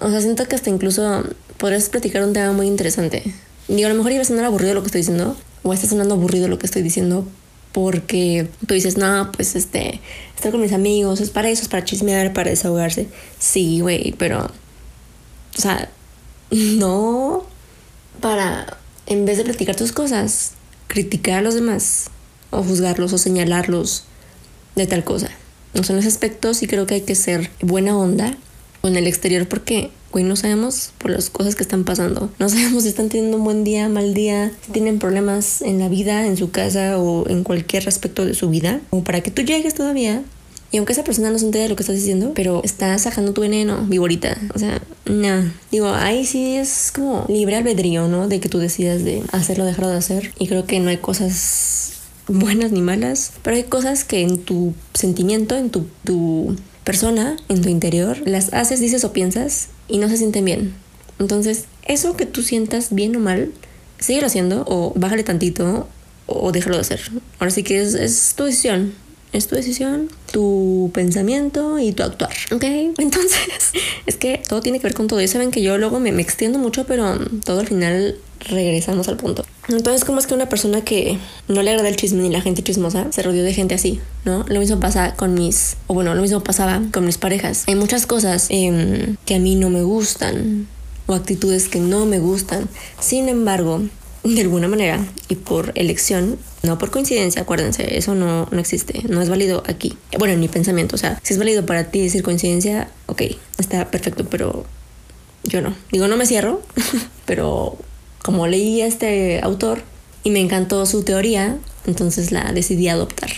O 0.01 0.09
sea, 0.09 0.21
siento 0.21 0.47
que 0.47 0.55
hasta 0.55 0.69
incluso 0.69 1.23
podrías 1.57 1.89
platicar 1.89 2.23
un 2.23 2.33
tema 2.33 2.51
muy 2.51 2.67
interesante. 2.67 3.23
Digo, 3.67 3.87
a 3.87 3.89
lo 3.89 3.95
mejor 3.95 4.11
iba 4.11 4.21
a 4.21 4.25
sonar 4.25 4.45
aburrido 4.45 4.73
lo 4.73 4.81
que 4.81 4.87
estoy 4.87 5.01
diciendo, 5.01 5.35
o 5.63 5.73
está 5.73 5.87
sonando 5.87 6.15
aburrido 6.15 6.47
lo 6.47 6.59
que 6.59 6.65
estoy 6.65 6.81
diciendo, 6.81 7.27
porque 7.71 8.47
tú 8.65 8.73
dices, 8.73 8.97
no, 8.97 9.31
pues 9.31 9.55
este, 9.55 9.99
estar 10.35 10.51
con 10.51 10.61
mis 10.61 10.73
amigos 10.73 11.19
es 11.19 11.29
para 11.29 11.49
eso, 11.49 11.63
es 11.63 11.67
para 11.67 11.83
chismear, 11.83 12.33
para 12.33 12.49
desahogarse. 12.49 13.07
Sí, 13.39 13.81
güey, 13.81 14.13
pero, 14.17 14.45
o 14.45 15.61
sea, 15.61 15.89
no 16.51 17.45
para, 18.21 18.77
en 19.05 19.25
vez 19.25 19.37
de 19.37 19.43
platicar 19.43 19.75
tus 19.75 19.91
cosas, 19.91 20.53
criticar 20.87 21.39
a 21.39 21.41
los 21.41 21.55
demás, 21.55 22.09
o 22.49 22.63
juzgarlos, 22.63 23.13
o 23.13 23.17
señalarlos 23.17 24.05
de 24.75 24.87
tal 24.87 25.03
cosa. 25.03 25.29
No 25.73 25.83
son 25.83 25.97
los 25.97 26.05
aspectos 26.05 26.63
y 26.63 26.67
creo 26.67 26.87
que 26.87 26.95
hay 26.95 27.01
que 27.01 27.15
ser 27.15 27.51
buena 27.61 27.97
onda 27.97 28.37
con 28.81 28.95
el 28.95 29.07
exterior 29.07 29.47
porque 29.47 29.91
güey, 30.11 30.23
no 30.23 30.35
sabemos 30.35 30.91
por 30.97 31.11
las 31.11 31.29
cosas 31.29 31.55
que 31.55 31.63
están 31.63 31.83
pasando. 31.83 32.29
No 32.39 32.49
sabemos 32.49 32.83
si 32.83 32.89
están 32.89 33.09
teniendo 33.09 33.37
un 33.37 33.43
buen 33.43 33.63
día, 33.63 33.89
mal 33.89 34.13
día, 34.13 34.51
si 34.65 34.71
tienen 34.71 34.99
problemas 34.99 35.61
en 35.61 35.79
la 35.79 35.89
vida, 35.89 36.25
en 36.25 36.37
su 36.37 36.51
casa 36.51 36.97
o 36.97 37.27
en 37.29 37.43
cualquier 37.43 37.87
aspecto 37.87 38.25
de 38.25 38.33
su 38.33 38.49
vida. 38.49 38.81
Como 38.89 39.03
para 39.03 39.21
que 39.21 39.31
tú 39.31 39.41
llegues 39.41 39.73
todavía. 39.73 40.23
Y 40.69 40.77
aunque 40.77 40.91
esa 40.91 41.05
persona 41.05 41.29
no 41.29 41.39
se 41.39 41.45
entere 41.45 41.63
de 41.63 41.69
lo 41.69 41.75
que 41.77 41.83
estás 41.83 41.95
diciendo, 41.95 42.33
pero 42.35 42.61
está 42.63 42.97
sacando 42.97 43.31
tu 43.31 43.41
veneno, 43.41 43.85
viborita. 43.85 44.37
O 44.53 44.59
sea, 44.59 44.81
no. 45.05 45.51
Digo, 45.71 45.89
ahí 45.89 46.25
sí 46.25 46.55
es 46.55 46.91
como 46.93 47.25
libre 47.29 47.55
albedrío, 47.55 48.07
¿no? 48.09 48.27
De 48.27 48.41
que 48.41 48.49
tú 48.49 48.57
decidas 48.59 49.05
de 49.05 49.23
hacerlo 49.31 49.63
o 49.63 49.67
dejarlo 49.67 49.89
de 49.89 49.97
hacer. 49.97 50.33
Y 50.39 50.47
creo 50.47 50.65
que 50.65 50.81
no 50.81 50.89
hay 50.89 50.97
cosas 50.97 51.93
buenas 52.27 52.73
ni 52.73 52.81
malas, 52.81 53.31
pero 53.43 53.55
hay 53.55 53.63
cosas 53.63 54.03
que 54.03 54.21
en 54.21 54.39
tu 54.39 54.73
sentimiento, 54.93 55.55
en 55.55 55.69
tu 55.69 56.57
persona, 56.87 57.35
en 57.49 57.61
tu 57.61 57.67
interior, 57.67 58.17
las 58.23 58.53
haces, 58.53 58.79
dices 58.79 59.03
o 59.03 59.11
piensas 59.11 59.67
y 59.89 59.97
no 59.97 60.07
se 60.07 60.15
sienten 60.15 60.45
bien. 60.45 60.73
Entonces, 61.19 61.65
eso 61.83 62.15
que 62.15 62.25
tú 62.25 62.43
sientas 62.43 62.95
bien 62.95 63.13
o 63.17 63.19
mal, 63.19 63.51
síguelo 63.99 64.27
haciendo 64.27 64.63
o 64.65 64.93
bájale 64.95 65.25
tantito 65.25 65.89
o 66.27 66.53
déjalo 66.53 66.75
de 66.75 66.81
hacer. 66.81 67.01
Ahora 67.39 67.51
sí 67.51 67.63
que 67.63 67.81
es, 67.81 67.93
es 67.93 68.35
tu 68.37 68.45
decisión. 68.45 68.93
Es 69.33 69.47
tu 69.47 69.55
decisión, 69.55 70.09
tu 70.31 70.89
pensamiento 70.93 71.79
y 71.79 71.91
tu 71.91 72.03
actuar. 72.03 72.31
¿Ok? 72.51 72.63
Entonces, 72.97 73.71
es 74.05 74.15
que 74.15 74.41
todo 74.47 74.61
tiene 74.61 74.79
que 74.79 74.83
ver 74.83 74.93
con 74.93 75.07
todo. 75.07 75.21
Y 75.21 75.27
saben 75.27 75.51
que 75.51 75.61
yo 75.61 75.77
luego 75.77 75.99
me, 75.99 76.11
me 76.11 76.21
extiendo 76.21 76.59
mucho, 76.59 76.85
pero 76.85 77.19
todo 77.43 77.59
al 77.59 77.67
final 77.67 78.17
regresamos 78.39 79.07
al 79.07 79.17
punto. 79.17 79.45
Entonces, 79.67 80.05
¿cómo 80.05 80.19
es 80.19 80.27
que 80.27 80.33
una 80.33 80.47
persona 80.47 80.81
que 80.81 81.17
no 81.47 81.61
le 81.61 81.71
agrada 81.71 81.89
el 81.89 81.97
chisme 81.97 82.21
ni 82.21 82.29
la 82.29 82.41
gente 82.41 82.63
chismosa 82.63 83.11
se 83.11 83.21
rodeó 83.21 83.43
de 83.43 83.53
gente 83.53 83.75
así? 83.75 83.99
¿No? 84.23 84.45
Lo 84.47 84.59
mismo 84.59 84.79
pasa 84.79 85.15
con 85.15 85.33
mis, 85.33 85.75
o 85.87 85.93
bueno, 85.93 86.15
lo 86.15 86.21
mismo 86.21 86.41
pasaba 86.41 86.81
con 86.93 87.05
mis 87.05 87.17
parejas. 87.17 87.65
Hay 87.67 87.75
muchas 87.75 88.05
cosas 88.05 88.47
em, 88.49 89.17
que 89.25 89.35
a 89.35 89.39
mí 89.39 89.55
no 89.55 89.69
me 89.69 89.81
gustan 89.81 90.67
o 91.05 91.13
actitudes 91.13 91.67
que 91.67 91.79
no 91.79 92.05
me 92.05 92.19
gustan. 92.19 92.69
Sin 92.99 93.27
embargo, 93.27 93.81
de 94.35 94.41
alguna 94.41 94.67
manera 94.67 95.05
y 95.29 95.35
por 95.35 95.71
elección, 95.75 96.37
no 96.63 96.77
por 96.77 96.91
coincidencia, 96.91 97.41
acuérdense, 97.41 97.97
eso 97.97 98.15
no, 98.15 98.47
no 98.51 98.59
existe, 98.59 99.03
no 99.09 99.21
es 99.21 99.29
válido 99.29 99.63
aquí. 99.67 99.97
Bueno, 100.17 100.33
en 100.33 100.39
mi 100.39 100.47
pensamiento, 100.47 100.95
o 100.95 100.99
sea, 100.99 101.19
si 101.23 101.33
es 101.33 101.39
válido 101.39 101.65
para 101.65 101.85
ti 101.91 102.01
decir 102.01 102.23
coincidencia, 102.23 102.89
ok, 103.05 103.23
está 103.57 103.89
perfecto, 103.91 104.25
pero 104.29 104.65
yo 105.43 105.61
no. 105.61 105.75
Digo, 105.91 106.07
no 106.07 106.17
me 106.17 106.25
cierro, 106.25 106.61
pero 107.25 107.77
como 108.23 108.47
leí 108.47 108.81
a 108.81 108.87
este 108.87 109.39
autor 109.41 109.81
y 110.23 110.31
me 110.31 110.39
encantó 110.39 110.85
su 110.85 111.03
teoría, 111.03 111.57
entonces 111.85 112.31
la 112.31 112.51
decidí 112.51 112.89
adoptar. 112.89 113.31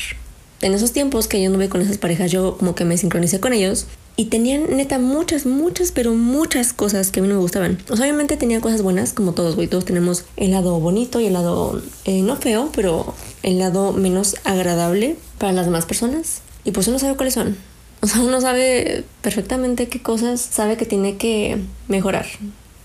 En 0.62 0.74
esos 0.74 0.92
tiempos 0.92 1.28
que 1.28 1.42
yo 1.42 1.50
no 1.50 1.58
ve 1.58 1.70
con 1.70 1.82
esas 1.82 1.98
parejas, 1.98 2.32
yo 2.32 2.58
como 2.58 2.76
que 2.76 2.84
me 2.84 2.98
sincronicé 2.98 3.40
con 3.40 3.54
ellos 3.54 3.86
y 4.20 4.26
tenían 4.26 4.76
neta 4.76 5.00
muchas, 5.00 5.46
muchas, 5.46 5.94
pero 5.94 6.14
muchas 6.14 6.74
cosas 6.74 7.10
que 7.10 7.22
a 7.22 7.24
mí 7.24 7.30
no 7.30 7.36
me 7.36 7.40
gustaban. 7.40 7.82
O 7.90 7.96
sea, 7.96 8.04
obviamente 8.04 8.36
tenía 8.36 8.60
cosas 8.60 8.82
buenas, 8.82 9.14
como 9.14 9.32
todos, 9.32 9.56
güey. 9.56 9.70
Todos 9.70 9.86
tenemos 9.86 10.26
el 10.36 10.52
lado 10.52 10.78
bonito 10.82 11.22
y 11.22 11.28
el 11.28 11.32
lado 11.32 11.82
eh, 12.04 12.22
no 12.22 12.36
feo, 12.36 12.70
pero 12.76 13.14
el 13.44 13.60
lado 13.60 13.94
menos 13.94 14.36
agradable 14.44 15.16
para 15.38 15.54
las 15.54 15.68
demás 15.68 15.86
personas. 15.86 16.42
Y 16.66 16.72
pues 16.72 16.90
uno 16.90 17.00
sabe 17.00 17.16
cuáles 17.16 17.36
son. 17.36 17.56
O 18.02 18.08
sea, 18.08 18.20
uno 18.20 18.42
sabe 18.42 19.06
perfectamente 19.22 19.88
qué 19.88 20.02
cosas 20.02 20.42
sabe 20.42 20.76
que 20.76 20.86
tiene 20.86 21.16
que 21.16 21.58
mejorar. 21.88 22.26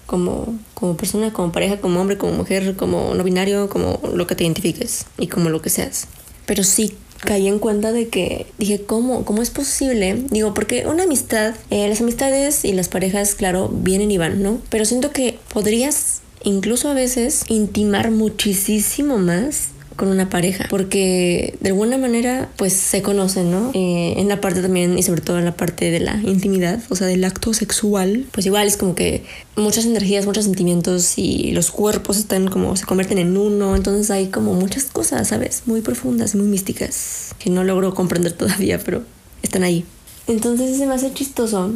Como, 0.07 0.57
como 0.75 0.97
persona, 0.97 1.33
como 1.33 1.51
pareja, 1.51 1.81
como 1.81 2.01
hombre, 2.01 2.17
como 2.17 2.33
mujer, 2.35 2.77
como 2.77 3.13
no 3.17 3.25
binario, 3.25 3.69
como 3.69 3.99
lo 4.15 4.29
que 4.29 4.37
te 4.37 4.45
identifiques 4.45 5.07
y 5.19 5.27
como 5.27 5.51
lo 5.51 5.61
que 5.61 5.71
seas. 5.71 6.07
Pero 6.47 6.63
sí 6.63 6.97
caí 7.25 7.49
en 7.49 7.59
cuenta 7.59 7.93
de 7.93 8.09
que 8.09 8.47
dije, 8.59 8.83
¿cómo, 8.83 9.25
cómo 9.25 9.43
es 9.43 9.51
posible? 9.51 10.25
Digo, 10.31 10.55
porque 10.55 10.87
una 10.87 11.05
amistad, 11.05 11.55
eh, 11.71 11.89
las 11.89 12.01
amistades 12.01 12.65
y 12.65 12.73
las 12.73 12.89
parejas, 12.89 13.35
claro, 13.35 13.69
vienen 13.69 14.11
y 14.11 14.19
van, 14.19 14.43
¿no? 14.43 14.61
Pero 14.71 14.85
siento 14.85 15.11
que 15.11 15.39
podrías 15.53 16.21
incluso 16.43 16.89
a 16.89 16.95
veces 16.95 17.45
intimar 17.49 18.11
muchísimo 18.11 19.19
más 19.19 19.74
con 19.97 20.09
una 20.09 20.29
pareja, 20.29 20.67
porque 20.71 21.57
de 21.61 21.71
alguna 21.71 21.99
manera 21.99 22.51
pues 22.57 22.73
se 22.73 23.03
conocen, 23.03 23.51
¿no? 23.51 23.71
Eh, 23.75 24.15
en 24.17 24.29
la 24.29 24.41
parte 24.41 24.63
también 24.63 24.99
y 24.99 25.03
sobre 25.03 25.21
todo 25.21 25.39
en 25.39 25.45
la 25.45 25.57
parte 25.57 25.91
de 25.91 26.01
la 26.01 26.17
intimidad, 26.23 26.81
o 26.89 26.97
sea, 26.97 27.07
del 27.07 27.25
acto 27.25 27.55
sexual, 27.55 28.27
pues 28.33 28.47
igual 28.47 28.67
es 28.67 28.77
como 28.77 28.95
que 28.95 29.25
muchas 29.57 29.85
energías, 29.85 30.27
muchos 30.27 30.45
sentimientos 30.45 31.19
y 31.19 31.53
los 31.53 31.71
cuerpos 31.71 32.19
están 32.19 32.49
como 32.49 32.77
se 32.77 32.87
convierten 32.87 33.19
en 33.19 33.37
uno, 33.37 33.77
entonces 33.77 34.11
hay 34.11 34.29
como 34.29 34.55
muchas 34.55 34.85
cosas, 34.85 35.29
¿sabes? 35.29 35.63
Muy 35.67 35.81
profundas 35.81 36.35
muy 36.35 36.47
místicas 36.47 37.35
que 37.39 37.51
no 37.51 37.65
logro 37.65 37.95
comprender 37.95 38.33
todavía, 38.37 38.79
pero 38.79 39.03
están 39.43 39.63
ahí. 39.63 39.85
Entonces 40.27 40.77
se 40.77 40.87
me 40.87 40.95
hace 40.95 41.13
chistoso 41.13 41.73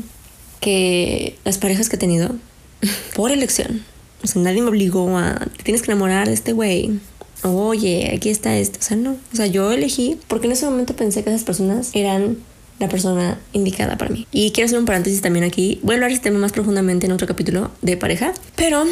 que 0.60 1.37
las 1.44 1.58
parejas 1.58 1.88
que 1.88 1.96
he 1.96 1.98
tenido, 1.98 2.30
por 3.14 3.30
elección, 3.30 3.84
o 4.22 4.26
sea, 4.26 4.42
nadie 4.42 4.62
me 4.62 4.68
obligó 4.68 5.16
a, 5.16 5.46
tienes 5.62 5.82
que 5.82 5.92
enamorar 5.92 6.26
de 6.26 6.34
este 6.34 6.52
güey, 6.52 6.98
oye, 7.42 8.12
aquí 8.14 8.30
está 8.30 8.57
esto. 8.57 8.78
O 8.80 8.83
sea, 8.83 8.97
no. 8.97 9.16
O 9.33 9.37
sea, 9.37 9.47
yo 9.47 9.73
elegí 9.73 10.18
porque 10.28 10.47
en 10.47 10.52
ese 10.52 10.66
momento 10.66 10.95
pensé 10.97 11.23
que 11.23 11.30
esas 11.30 11.45
personas 11.45 11.90
eran 11.95 12.38
la 12.78 12.88
persona 12.88 13.38
indicada 13.52 13.99
para 13.99 14.11
mí. 14.11 14.26
Y 14.33 14.52
quiero 14.52 14.66
hacer 14.66 14.78
un 14.78 14.85
paréntesis 14.85 15.21
también 15.21 15.45
aquí. 15.45 15.80
Voy 15.83 15.95
a 15.95 15.97
hablar 15.97 16.11
de 16.11 16.14
este 16.14 16.28
tema 16.28 16.38
más 16.38 16.52
profundamente 16.52 17.07
en 17.07 17.12
otro 17.12 17.26
capítulo 17.26 17.71
de 17.83 17.97
pareja, 17.97 18.33
pero 18.57 18.85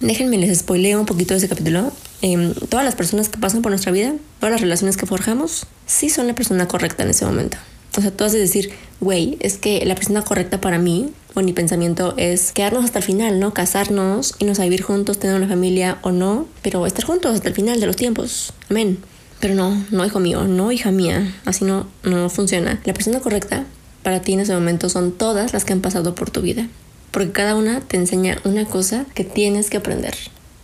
déjenme 0.00 0.38
les 0.38 0.58
spoileo 0.58 1.00
un 1.00 1.06
poquito 1.06 1.34
de 1.34 1.38
ese 1.38 1.48
capítulo. 1.48 1.92
Em, 2.22 2.54
todas 2.54 2.84
las 2.84 2.94
personas 2.94 3.28
que 3.28 3.38
pasan 3.38 3.62
por 3.62 3.70
nuestra 3.70 3.92
vida, 3.92 4.14
todas 4.38 4.52
las 4.52 4.60
relaciones 4.60 4.96
que 4.96 5.06
forjamos, 5.06 5.66
sí 5.86 6.08
son 6.08 6.26
la 6.26 6.34
persona 6.34 6.68
correcta 6.68 7.02
en 7.02 7.10
ese 7.10 7.24
momento. 7.24 7.58
O 7.96 8.00
sea, 8.00 8.10
tú 8.12 8.24
has 8.24 8.32
de 8.32 8.38
decir, 8.38 8.70
güey, 9.00 9.36
es 9.40 9.58
que 9.58 9.84
la 9.84 9.94
persona 9.94 10.22
correcta 10.22 10.60
para 10.60 10.78
mí, 10.78 11.10
o 11.34 11.42
mi 11.42 11.52
pensamiento 11.52 12.14
es 12.16 12.52
quedarnos 12.52 12.84
hasta 12.84 13.00
el 13.00 13.04
final, 13.04 13.40
¿no? 13.40 13.52
Casarnos, 13.52 14.34
irnos 14.38 14.60
a 14.60 14.64
vivir 14.64 14.82
juntos, 14.82 15.18
tener 15.18 15.36
una 15.36 15.48
familia 15.48 15.98
o 16.02 16.12
no, 16.12 16.46
pero 16.62 16.86
estar 16.86 17.04
juntos 17.04 17.34
hasta 17.34 17.48
el 17.48 17.54
final 17.54 17.80
de 17.80 17.86
los 17.86 17.96
tiempos. 17.96 18.52
Amén. 18.68 18.98
Pero 19.40 19.54
no, 19.54 19.84
no 19.90 20.04
hijo 20.04 20.20
mío, 20.20 20.44
no 20.44 20.70
hija 20.70 20.90
mía, 20.90 21.34
así 21.44 21.64
no, 21.64 21.86
no 22.04 22.28
funciona. 22.28 22.80
La 22.84 22.92
persona 22.92 23.20
correcta 23.20 23.64
para 24.02 24.20
ti 24.22 24.34
en 24.34 24.40
ese 24.40 24.54
momento 24.54 24.88
son 24.88 25.12
todas 25.12 25.52
las 25.52 25.64
que 25.64 25.72
han 25.72 25.80
pasado 25.80 26.14
por 26.14 26.30
tu 26.30 26.42
vida, 26.42 26.68
porque 27.10 27.32
cada 27.32 27.56
una 27.56 27.80
te 27.80 27.96
enseña 27.96 28.38
una 28.44 28.66
cosa 28.66 29.06
que 29.14 29.24
tienes 29.24 29.70
que 29.70 29.78
aprender 29.78 30.14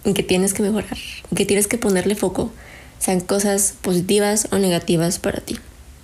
y 0.04 0.12
que 0.12 0.22
tienes 0.22 0.52
que 0.52 0.62
mejorar, 0.62 0.98
y 1.30 1.34
que 1.34 1.46
tienes 1.46 1.66
que 1.66 1.78
ponerle 1.78 2.14
foco, 2.14 2.52
sean 2.98 3.20
cosas 3.20 3.74
positivas 3.80 4.48
o 4.52 4.58
negativas 4.58 5.18
para 5.18 5.40
ti 5.40 5.58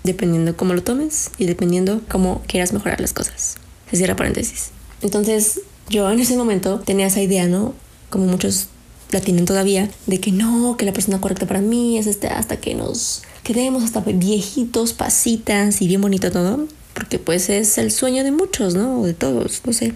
dependiendo 0.05 0.57
cómo 0.57 0.75
lo 0.75 0.83
tomes 0.83 1.31
y 1.39 1.47
dependiendo 1.47 2.01
cómo 2.09 2.43
quieras 2.47 2.73
mejorar 2.73 3.01
las 3.01 3.13
cosas. 3.13 3.57
Se 3.91 3.97
cierra 3.97 4.17
paréntesis. 4.17 4.71
Entonces, 5.01 5.61
yo 5.89 6.11
en 6.11 6.21
ese 6.21 6.37
momento 6.37 6.81
tenía 6.81 7.07
esa 7.07 7.21
idea, 7.21 7.47
¿no? 7.47 7.75
Como 8.11 8.27
muchos 8.27 8.69
la 9.11 9.21
tienen 9.21 9.45
todavía, 9.45 9.91
de 10.07 10.21
que 10.21 10.33
no, 10.33 10.77
que 10.79 10.87
la 10.87 10.93
persona 10.93 11.21
correcta 11.21 11.47
para 11.47 11.61
mí 11.61 11.99
es 11.99 12.07
este 12.07 12.29
hasta 12.29 12.57
que 12.57 12.75
nos 12.75 13.23
quedemos 13.43 13.83
hasta 13.83 14.01
viejitos, 14.01 14.95
pasitas 14.95 15.83
y 15.83 15.89
bien 15.89 16.01
bonito 16.01 16.31
todo, 16.31 16.67
porque 16.95 17.19
pues 17.19 17.51
es 17.51 17.77
el 17.77 17.91
sueño 17.91 18.25
de 18.25 18.33
muchos, 18.33 18.75
¿no? 18.75 19.01
O 19.01 19.07
de 19.07 19.13
todos, 19.13 19.61
no 19.67 19.73
sé. 19.73 19.95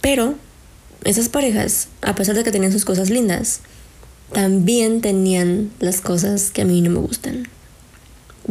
Pero 0.00 0.34
esas 1.04 1.28
parejas, 1.28 1.88
a 2.02 2.16
pesar 2.16 2.34
de 2.34 2.42
que 2.42 2.50
tenían 2.50 2.72
sus 2.72 2.84
cosas 2.84 3.08
lindas, 3.08 3.60
también 4.32 5.00
tenían 5.00 5.70
las 5.78 6.00
cosas 6.00 6.50
que 6.50 6.62
a 6.62 6.64
mí 6.64 6.80
no 6.80 6.90
me 6.90 6.98
gustan 6.98 7.46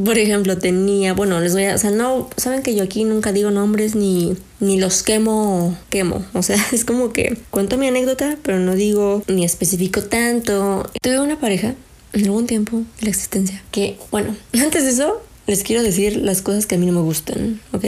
por 0.04 0.18
ejemplo, 0.18 0.58
tenía, 0.58 1.14
bueno, 1.14 1.40
les 1.40 1.54
voy 1.54 1.66
a, 1.66 1.76
o 1.76 1.78
sea, 1.78 1.92
no, 1.92 2.30
saben 2.36 2.64
que 2.64 2.76
yo 2.76 2.84
aquí 2.84 3.06
nunca 3.06 3.32
digo 3.32 3.52
nombres 3.52 3.96
ni, 3.96 4.36
ni 4.60 4.78
los 4.78 5.04
quemo, 5.04 5.78
quemo, 5.90 6.26
o 6.34 6.44
sea, 6.44 6.58
es 6.72 6.84
como 6.84 7.14
que 7.14 7.38
cuento 7.50 7.78
mi 7.78 7.88
anécdota, 7.88 8.38
pero 8.44 8.60
no 8.60 8.76
digo 8.76 9.24
ni 9.28 9.46
especifico 9.46 10.04
tanto. 10.04 10.90
Tuve 11.02 11.20
una 11.20 11.40
pareja 11.40 11.76
en 12.14 12.26
algún 12.26 12.46
tiempo 12.46 12.78
de 12.78 13.04
la 13.04 13.10
existencia 13.10 13.64
que, 13.72 13.98
bueno, 14.12 14.36
antes 14.54 14.84
de 14.84 14.90
eso, 14.90 15.22
les 15.48 15.64
quiero 15.64 15.84
decir 15.84 16.18
las 16.18 16.42
cosas 16.42 16.66
que 16.66 16.76
a 16.76 16.78
mí 16.78 16.86
no 16.86 16.94
me 16.94 17.02
gustan, 17.02 17.62
¿ok? 17.72 17.86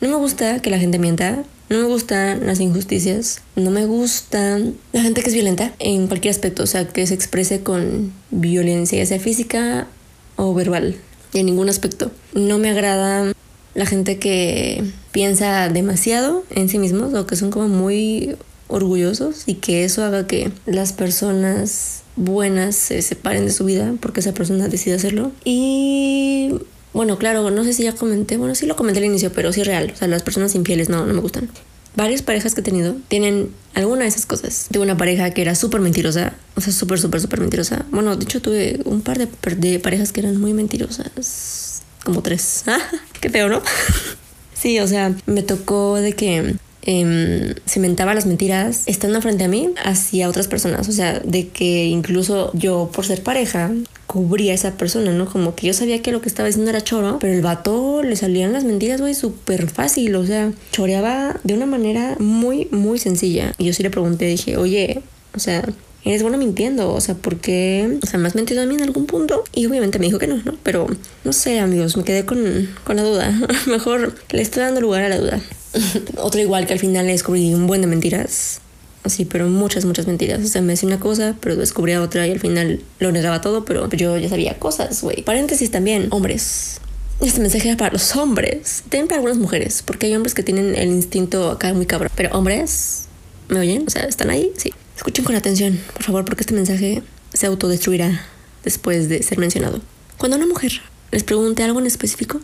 No 0.00 0.08
me 0.08 0.16
gusta 0.16 0.62
que 0.62 0.70
la 0.70 0.78
gente 0.78 0.98
mienta, 0.98 1.44
no 1.68 1.78
me 1.78 1.84
gustan 1.84 2.46
las 2.46 2.60
injusticias, 2.60 3.42
no 3.54 3.70
me 3.70 3.84
gusta 3.84 4.58
la 4.92 5.02
gente 5.02 5.20
que 5.20 5.28
es 5.28 5.34
violenta 5.34 5.74
en 5.78 6.06
cualquier 6.06 6.32
aspecto, 6.32 6.62
o 6.62 6.66
sea, 6.66 6.88
que 6.88 7.06
se 7.06 7.14
exprese 7.14 7.60
con 7.62 8.12
violencia, 8.30 8.98
ya 8.98 9.06
sea 9.06 9.20
física 9.20 9.88
o 10.36 10.54
verbal 10.54 10.96
en 11.34 11.46
ningún 11.46 11.68
aspecto. 11.68 12.10
No 12.34 12.58
me 12.58 12.70
agrada 12.70 13.32
la 13.74 13.86
gente 13.86 14.18
que 14.18 14.84
piensa 15.12 15.68
demasiado 15.68 16.44
en 16.50 16.68
sí 16.68 16.78
mismos 16.78 17.14
o 17.14 17.26
que 17.26 17.36
son 17.36 17.50
como 17.50 17.68
muy 17.68 18.36
orgullosos 18.68 19.44
y 19.46 19.54
que 19.54 19.84
eso 19.84 20.04
haga 20.04 20.26
que 20.26 20.52
las 20.66 20.92
personas 20.92 22.02
buenas 22.16 22.76
se 22.76 23.02
separen 23.02 23.46
de 23.46 23.52
su 23.52 23.64
vida 23.64 23.94
porque 24.00 24.20
esa 24.20 24.32
persona 24.32 24.68
decide 24.68 24.94
hacerlo. 24.94 25.32
Y 25.44 26.54
bueno, 26.92 27.18
claro, 27.18 27.50
no 27.50 27.64
sé 27.64 27.72
si 27.72 27.84
ya 27.84 27.94
comenté, 27.94 28.36
bueno, 28.36 28.54
sí 28.54 28.66
lo 28.66 28.76
comenté 28.76 28.98
al 28.98 29.06
inicio, 29.06 29.32
pero 29.32 29.52
sí 29.52 29.62
real. 29.62 29.90
O 29.94 29.96
sea, 29.96 30.08
las 30.08 30.22
personas 30.22 30.54
infieles 30.54 30.88
no, 30.88 31.06
no 31.06 31.14
me 31.14 31.20
gustan 31.20 31.48
varias 31.96 32.22
parejas 32.22 32.54
que 32.54 32.60
he 32.60 32.64
tenido 32.64 32.96
tienen 33.08 33.50
alguna 33.74 34.02
de 34.02 34.08
esas 34.08 34.26
cosas. 34.26 34.66
Tuve 34.72 34.84
una 34.84 34.96
pareja 34.96 35.30
que 35.30 35.42
era 35.42 35.54
súper 35.54 35.80
mentirosa, 35.80 36.34
o 36.56 36.60
sea, 36.60 36.72
súper, 36.72 36.98
súper, 36.98 37.20
súper 37.20 37.40
mentirosa. 37.40 37.84
Bueno, 37.90 38.16
de 38.16 38.24
hecho 38.24 38.40
tuve 38.40 38.80
un 38.84 39.02
par 39.02 39.18
de, 39.18 39.28
de 39.56 39.78
parejas 39.78 40.12
que 40.12 40.20
eran 40.20 40.40
muy 40.40 40.54
mentirosas, 40.54 41.82
como 42.04 42.22
tres. 42.22 42.64
Ah, 42.66 42.78
qué 43.20 43.30
feo, 43.30 43.48
¿no? 43.48 43.62
sí, 44.54 44.78
o 44.80 44.86
sea, 44.86 45.14
me 45.26 45.42
tocó 45.42 45.96
de 45.96 46.12
que 46.14 46.56
eh, 46.82 47.54
cimentaba 47.66 48.14
las 48.14 48.26
mentiras 48.26 48.84
estando 48.86 49.20
frente 49.20 49.44
a 49.44 49.48
mí 49.48 49.70
hacia 49.84 50.28
otras 50.28 50.48
personas. 50.48 50.88
O 50.88 50.92
sea, 50.92 51.20
de 51.20 51.48
que 51.48 51.86
incluso 51.86 52.50
yo, 52.54 52.90
por 52.92 53.04
ser 53.04 53.22
pareja, 53.22 53.70
cubría 54.06 54.52
a 54.52 54.54
esa 54.54 54.72
persona, 54.76 55.12
¿no? 55.12 55.26
Como 55.26 55.54
que 55.54 55.66
yo 55.66 55.74
sabía 55.74 56.02
que 56.02 56.12
lo 56.12 56.20
que 56.20 56.28
estaba 56.28 56.46
diciendo 56.46 56.70
era 56.70 56.80
choro, 56.80 57.18
pero 57.20 57.32
el 57.32 57.42
vato 57.42 58.02
le 58.02 58.16
salían 58.16 58.52
las 58.52 58.64
mentiras, 58.64 59.00
güey, 59.00 59.14
súper 59.14 59.68
fácil. 59.68 60.14
O 60.16 60.26
sea, 60.26 60.52
choreaba 60.72 61.38
de 61.44 61.54
una 61.54 61.66
manera 61.66 62.16
muy, 62.18 62.66
muy 62.70 62.98
sencilla. 62.98 63.52
Y 63.58 63.66
yo 63.66 63.72
sí 63.72 63.82
le 63.82 63.90
pregunté, 63.90 64.26
dije, 64.26 64.56
oye, 64.56 65.02
o 65.34 65.38
sea, 65.38 65.64
eres 66.04 66.22
bueno 66.22 66.38
mintiendo, 66.38 66.92
o 66.92 67.00
sea, 67.00 67.14
porque, 67.14 67.98
o 68.02 68.06
sea, 68.06 68.18
me 68.18 68.26
has 68.26 68.34
mentido 68.34 68.62
a 68.62 68.66
mí 68.66 68.74
en 68.74 68.82
algún 68.82 69.06
punto. 69.06 69.44
Y 69.54 69.66
obviamente 69.66 69.98
me 69.98 70.06
dijo 70.06 70.18
que 70.18 70.26
no, 70.26 70.36
¿no? 70.44 70.56
Pero 70.62 70.86
no 71.24 71.32
sé, 71.32 71.60
amigos, 71.60 71.96
me 71.96 72.04
quedé 72.04 72.24
con, 72.24 72.68
con 72.84 72.96
la 72.96 73.02
duda. 73.02 73.38
Mejor 73.66 74.14
le 74.30 74.42
estoy 74.42 74.62
dando 74.62 74.80
lugar 74.80 75.04
a 75.04 75.08
la 75.08 75.18
duda. 75.18 75.40
Otro 76.16 76.40
igual 76.40 76.66
que 76.66 76.72
al 76.72 76.78
final 76.78 77.06
descubrí 77.06 77.54
un 77.54 77.66
buen 77.66 77.80
de 77.80 77.86
mentiras. 77.86 78.60
Así, 79.02 79.24
pero 79.24 79.48
muchas, 79.48 79.84
muchas 79.84 80.06
mentiras. 80.06 80.40
O 80.44 80.46
sea, 80.46 80.60
me 80.60 80.74
decía 80.74 80.86
una 80.86 81.00
cosa, 81.00 81.36
pero 81.40 81.56
descubría 81.56 82.02
otra 82.02 82.26
y 82.26 82.30
al 82.32 82.40
final 82.40 82.80
lo 82.98 83.12
negaba 83.12 83.40
todo, 83.40 83.64
pero 83.64 83.88
yo 83.90 84.18
ya 84.18 84.28
sabía 84.28 84.58
cosas, 84.58 85.02
güey. 85.02 85.22
Paréntesis 85.22 85.70
también, 85.70 86.08
hombres. 86.10 86.80
Este 87.20 87.40
mensaje 87.40 87.68
era 87.68 87.76
para 87.78 87.92
los 87.92 88.14
hombres. 88.16 88.82
También 88.82 89.08
para 89.08 89.16
algunas 89.16 89.38
mujeres, 89.38 89.82
porque 89.82 90.06
hay 90.06 90.14
hombres 90.14 90.34
que 90.34 90.42
tienen 90.42 90.74
el 90.74 90.88
instinto 90.88 91.50
acá 91.50 91.72
muy 91.72 91.86
cabrón. 91.86 92.10
Pero 92.14 92.36
hombres, 92.36 93.04
¿me 93.48 93.58
oyen? 93.58 93.84
O 93.86 93.90
sea, 93.90 94.02
¿están 94.02 94.28
ahí? 94.30 94.52
Sí. 94.56 94.72
Escuchen 94.96 95.24
con 95.24 95.34
atención, 95.34 95.80
por 95.94 96.02
favor, 96.02 96.26
porque 96.26 96.42
este 96.42 96.52
mensaje 96.52 97.02
se 97.32 97.46
autodestruirá 97.46 98.20
después 98.64 99.08
de 99.08 99.22
ser 99.22 99.38
mencionado. 99.38 99.80
Cuando 100.18 100.36
una 100.36 100.46
mujer 100.46 100.72
les 101.10 101.24
pregunte 101.24 101.62
algo 101.62 101.80
en 101.80 101.86
específico, 101.86 102.40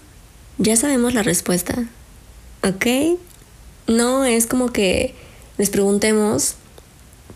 ya 0.56 0.74
sabemos 0.76 1.12
la 1.12 1.22
respuesta. 1.22 1.86
¿Ok? 2.62 3.18
No 3.86 4.24
es 4.24 4.46
como 4.46 4.72
que 4.72 5.14
les 5.58 5.70
preguntemos 5.70 6.54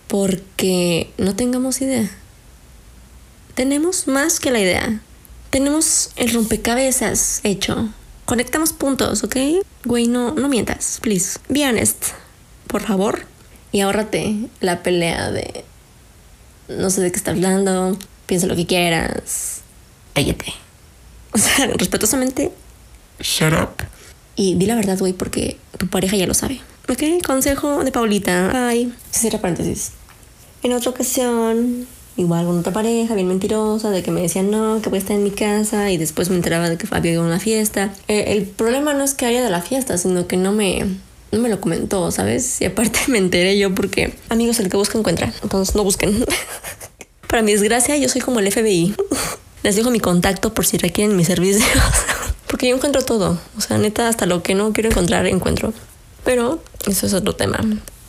porque 0.08 1.12
no 1.18 1.36
tengamos 1.36 1.80
idea. 1.80 2.10
Tenemos 3.54 4.08
más 4.08 4.40
que 4.40 4.50
la 4.50 4.60
idea. 4.60 5.00
Tenemos 5.50 6.10
el 6.16 6.32
rompecabezas 6.32 7.40
hecho. 7.44 7.88
Conectamos 8.24 8.72
puntos, 8.72 9.24
¿ok? 9.24 9.36
Güey, 9.84 10.06
no, 10.06 10.32
no 10.34 10.48
mientas, 10.48 10.98
please. 11.02 11.38
Be 11.48 11.66
honest, 11.68 12.06
por 12.66 12.82
favor. 12.82 13.26
Y 13.72 13.80
ahórrate 13.80 14.48
la 14.60 14.82
pelea 14.82 15.30
de 15.30 15.64
no 16.70 16.90
sé 16.90 17.00
de 17.00 17.10
qué 17.10 17.16
estás 17.16 17.34
hablando, 17.34 17.98
piensa 18.26 18.46
lo 18.46 18.56
que 18.56 18.66
quieras, 18.66 19.60
cállate. 20.14 20.54
O 21.32 21.38
sea, 21.38 21.66
respetuosamente, 21.76 22.52
shut 23.20 23.52
up. 23.52 23.84
Y 24.40 24.54
di 24.54 24.64
la 24.64 24.74
verdad, 24.74 24.98
güey, 24.98 25.12
porque 25.12 25.58
tu 25.76 25.86
pareja 25.88 26.16
ya 26.16 26.26
lo 26.26 26.32
sabe. 26.32 26.62
Ok, 26.88 27.02
consejo 27.22 27.84
de 27.84 27.92
Paulita. 27.92 28.68
Ay, 28.68 28.90
cierra 29.10 29.38
paréntesis. 29.38 29.90
En 30.62 30.72
otra 30.72 30.88
ocasión, 30.88 31.86
igual 32.16 32.46
con 32.46 32.58
otra 32.58 32.72
pareja 32.72 33.14
bien 33.14 33.28
mentirosa, 33.28 33.90
de 33.90 34.02
que 34.02 34.10
me 34.10 34.22
decían 34.22 34.50
no, 34.50 34.80
que 34.80 34.88
voy 34.88 34.96
a 34.96 35.00
estar 35.02 35.14
en 35.14 35.24
mi 35.24 35.30
casa 35.30 35.90
y 35.90 35.98
después 35.98 36.30
me 36.30 36.36
enteraba 36.36 36.70
de 36.70 36.78
que 36.78 36.88
había 36.90 37.12
ido 37.12 37.22
a 37.22 37.26
una 37.26 37.38
fiesta. 37.38 37.92
Eh, 38.08 38.24
el 38.28 38.44
problema 38.46 38.94
no 38.94 39.04
es 39.04 39.12
que 39.12 39.26
haya 39.26 39.44
de 39.44 39.50
la 39.50 39.60
fiesta, 39.60 39.98
sino 39.98 40.26
que 40.26 40.38
no 40.38 40.52
me, 40.52 40.86
no 41.32 41.38
me 41.38 41.50
lo 41.50 41.60
comentó, 41.60 42.10
¿sabes? 42.10 42.62
Y 42.62 42.64
aparte 42.64 42.98
me 43.08 43.18
enteré 43.18 43.58
yo 43.58 43.74
porque, 43.74 44.14
amigos, 44.30 44.58
el 44.58 44.70
que 44.70 44.78
busca 44.78 44.96
encuentra. 44.96 45.34
Entonces 45.42 45.74
no 45.74 45.84
busquen. 45.84 46.24
Para 47.28 47.42
mi 47.42 47.52
desgracia, 47.52 47.94
yo 47.98 48.08
soy 48.08 48.22
como 48.22 48.40
el 48.40 48.50
FBI. 48.50 48.94
Les 49.64 49.76
dejo 49.76 49.90
mi 49.90 50.00
contacto 50.00 50.54
por 50.54 50.64
si 50.64 50.78
requieren 50.78 51.14
mis 51.14 51.26
servicios. 51.26 51.68
porque 52.50 52.68
yo 52.68 52.74
encuentro 52.74 53.02
todo. 53.02 53.38
O 53.56 53.60
sea, 53.60 53.78
neta, 53.78 54.08
hasta 54.08 54.26
lo 54.26 54.42
que 54.42 54.56
no 54.56 54.72
quiero 54.72 54.90
encontrar, 54.90 55.24
encuentro. 55.26 55.72
Pero 56.24 56.60
eso 56.86 57.06
es 57.06 57.14
otro 57.14 57.34
tema. 57.34 57.60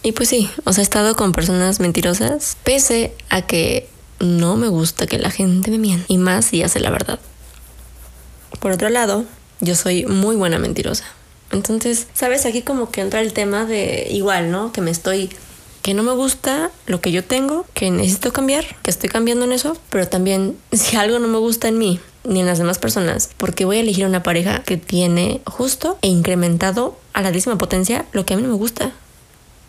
Y 0.01 0.13
pues 0.13 0.29
sí, 0.29 0.49
o 0.65 0.73
sea, 0.73 0.81
he 0.81 0.83
estado 0.83 1.15
con 1.15 1.31
personas 1.31 1.79
mentirosas, 1.79 2.57
pese 2.63 3.13
a 3.29 3.43
que 3.43 3.87
no 4.19 4.57
me 4.57 4.67
gusta 4.67 5.05
que 5.05 5.19
la 5.19 5.29
gente 5.29 5.69
me 5.69 5.77
mienta. 5.77 6.05
Y 6.07 6.17
más 6.17 6.45
si 6.45 6.63
hace 6.63 6.79
la 6.79 6.89
verdad. 6.89 7.19
Por 8.59 8.71
otro 8.71 8.89
lado, 8.89 9.25
yo 9.59 9.75
soy 9.75 10.05
muy 10.07 10.35
buena 10.35 10.57
mentirosa. 10.57 11.05
Entonces, 11.51 12.07
¿sabes? 12.13 12.47
Aquí 12.47 12.63
como 12.63 12.89
que 12.89 13.01
entra 13.01 13.21
el 13.21 13.33
tema 13.33 13.65
de 13.65 14.07
igual, 14.09 14.49
¿no? 14.49 14.71
Que 14.71 14.81
me 14.81 14.89
estoy 14.89 15.29
que 15.83 15.93
no 15.95 16.03
me 16.03 16.11
gusta 16.11 16.69
lo 16.85 17.01
que 17.01 17.11
yo 17.11 17.23
tengo, 17.23 17.65
que 17.73 17.89
necesito 17.89 18.31
cambiar, 18.31 18.65
que 18.83 18.91
estoy 18.91 19.09
cambiando 19.09 19.45
en 19.45 19.51
eso, 19.51 19.75
pero 19.89 20.07
también 20.07 20.55
si 20.71 20.95
algo 20.95 21.17
no 21.17 21.27
me 21.27 21.39
gusta 21.39 21.69
en 21.69 21.79
mí 21.79 21.99
ni 22.23 22.39
en 22.39 22.45
las 22.45 22.59
demás 22.59 22.79
personas, 22.79 23.29
porque 23.37 23.65
voy 23.65 23.77
a 23.77 23.79
elegir 23.81 24.05
una 24.05 24.23
pareja 24.23 24.61
que 24.63 24.77
tiene 24.77 25.41
justo 25.45 25.97
e 26.01 26.07
incrementado 26.07 26.97
a 27.13 27.21
la 27.21 27.31
décima 27.31 27.57
potencia 27.57 28.05
lo 28.11 28.25
que 28.25 28.33
a 28.33 28.37
mí 28.37 28.43
no 28.43 28.49
me 28.49 28.55
gusta. 28.55 28.91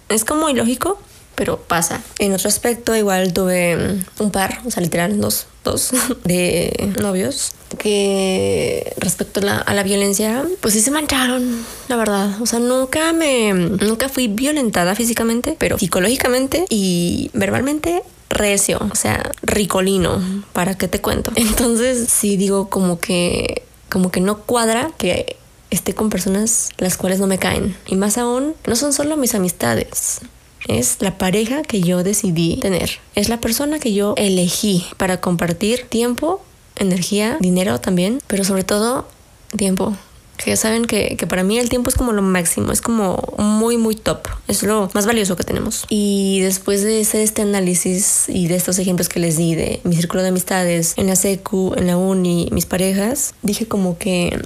Es 0.09 0.25
como 0.25 0.49
ilógico, 0.51 0.99
pero 1.35 1.59
pasa. 1.59 2.03
En 2.19 2.33
otro 2.35 2.49
aspecto, 2.49 2.95
igual 2.95 3.33
tuve 3.33 4.01
un 4.19 4.31
par, 4.31 4.61
o 4.67 4.71
sea, 4.71 4.83
literal, 4.83 5.21
dos, 5.21 5.47
dos 5.65 5.93
de 6.25 6.93
novios 7.01 7.53
que 7.79 8.93
respecto 8.99 9.41
a 9.41 9.45
la, 9.45 9.57
a 9.59 9.73
la, 9.73 9.83
violencia, 9.83 10.45
pues 10.61 10.75
sí 10.75 10.83
se 10.83 10.91
mancharon, 10.91 11.65
la 11.89 11.97
verdad. 11.97 12.41
O 12.43 12.47
sea, 12.47 12.59
nunca 12.59 13.13
me, 13.15 13.55
nunca 13.55 14.11
fui 14.11 14.29
violentada 14.29 14.95
físicamente, 14.95 15.57
pero 15.59 15.79
psicológicamente 15.79 16.67
y 16.69 17.31
verbalmente 17.33 18.03
recio, 18.33 18.79
o 18.91 18.97
sea, 18.97 19.31
ricolino, 19.43 20.21
¿para 20.53 20.77
qué 20.77 20.89
te 20.89 21.01
cuento? 21.01 21.33
Entonces, 21.37 22.09
sí 22.09 22.37
digo 22.37 22.69
como 22.69 22.99
que, 22.99 23.63
como 23.91 24.11
que 24.11 24.21
no 24.21 24.39
cuadra 24.39 24.91
que 24.99 25.37
esté 25.71 25.95
con 25.95 26.11
personas 26.11 26.71
las 26.79 26.97
cuales 26.97 27.19
no 27.19 27.27
me 27.27 27.39
caen. 27.39 27.77
Y 27.87 27.97
más 27.97 28.19
aún, 28.19 28.55
no 28.67 28.77
son 28.77 28.93
solo 28.93 29.17
mis 29.17 29.35
amistades, 29.35 30.21
es 30.69 30.99
la 31.01 31.19
pareja 31.19 31.63
que 31.63 31.81
yo 31.81 32.03
decidí 32.03 32.59
tener. 32.59 33.01
Es 33.15 33.29
la 33.29 33.41
persona 33.41 33.79
que 33.79 33.93
yo 33.93 34.15
elegí 34.17 34.87
para 34.97 35.21
compartir 35.21 35.87
tiempo, 35.89 36.43
energía, 36.77 37.37
dinero 37.41 37.81
también, 37.81 38.21
pero 38.27 38.45
sobre 38.45 38.65
todo 38.65 39.09
tiempo. 39.57 39.97
Que 40.37 40.51
ya 40.51 40.57
saben 40.57 40.87
que, 40.87 41.17
que, 41.17 41.27
para 41.27 41.45
mí 41.45 41.59
el 41.59 41.69
tiempo 41.69 41.89
es 41.89 41.95
como 41.95 42.13
lo 42.13 42.23
máximo, 42.23 42.73
es 42.73 42.81
como 42.81 43.35
muy, 43.39 43.77
muy 43.77 43.95
top. 43.95 44.27
Es 44.49 44.63
lo 44.63 44.91
más 44.95 45.07
valioso 45.07 45.37
que 45.37 45.45
tenemos. 45.45 45.85
Y 45.89 46.41
después 46.41 46.83
de 46.83 47.01
hacer 47.03 47.21
este 47.21 47.43
análisis 47.43 48.29
y 48.29 48.49
de 48.49 48.57
estos 48.57 48.79
ejemplos 48.79 49.09
que 49.09 49.21
les 49.21 49.37
di 49.37 49.55
de 49.55 49.81
mi 49.85 49.95
círculo 49.95 50.23
de 50.23 50.31
amistades 50.31 50.95
en 50.97 51.07
la 51.07 51.17
secu, 51.17 51.75
en 51.77 51.87
la 51.87 51.97
uni, 51.97 52.49
mis 52.51 52.67
parejas, 52.67 53.35
dije 53.43 53.69
como 53.69 53.99
que, 53.99 54.41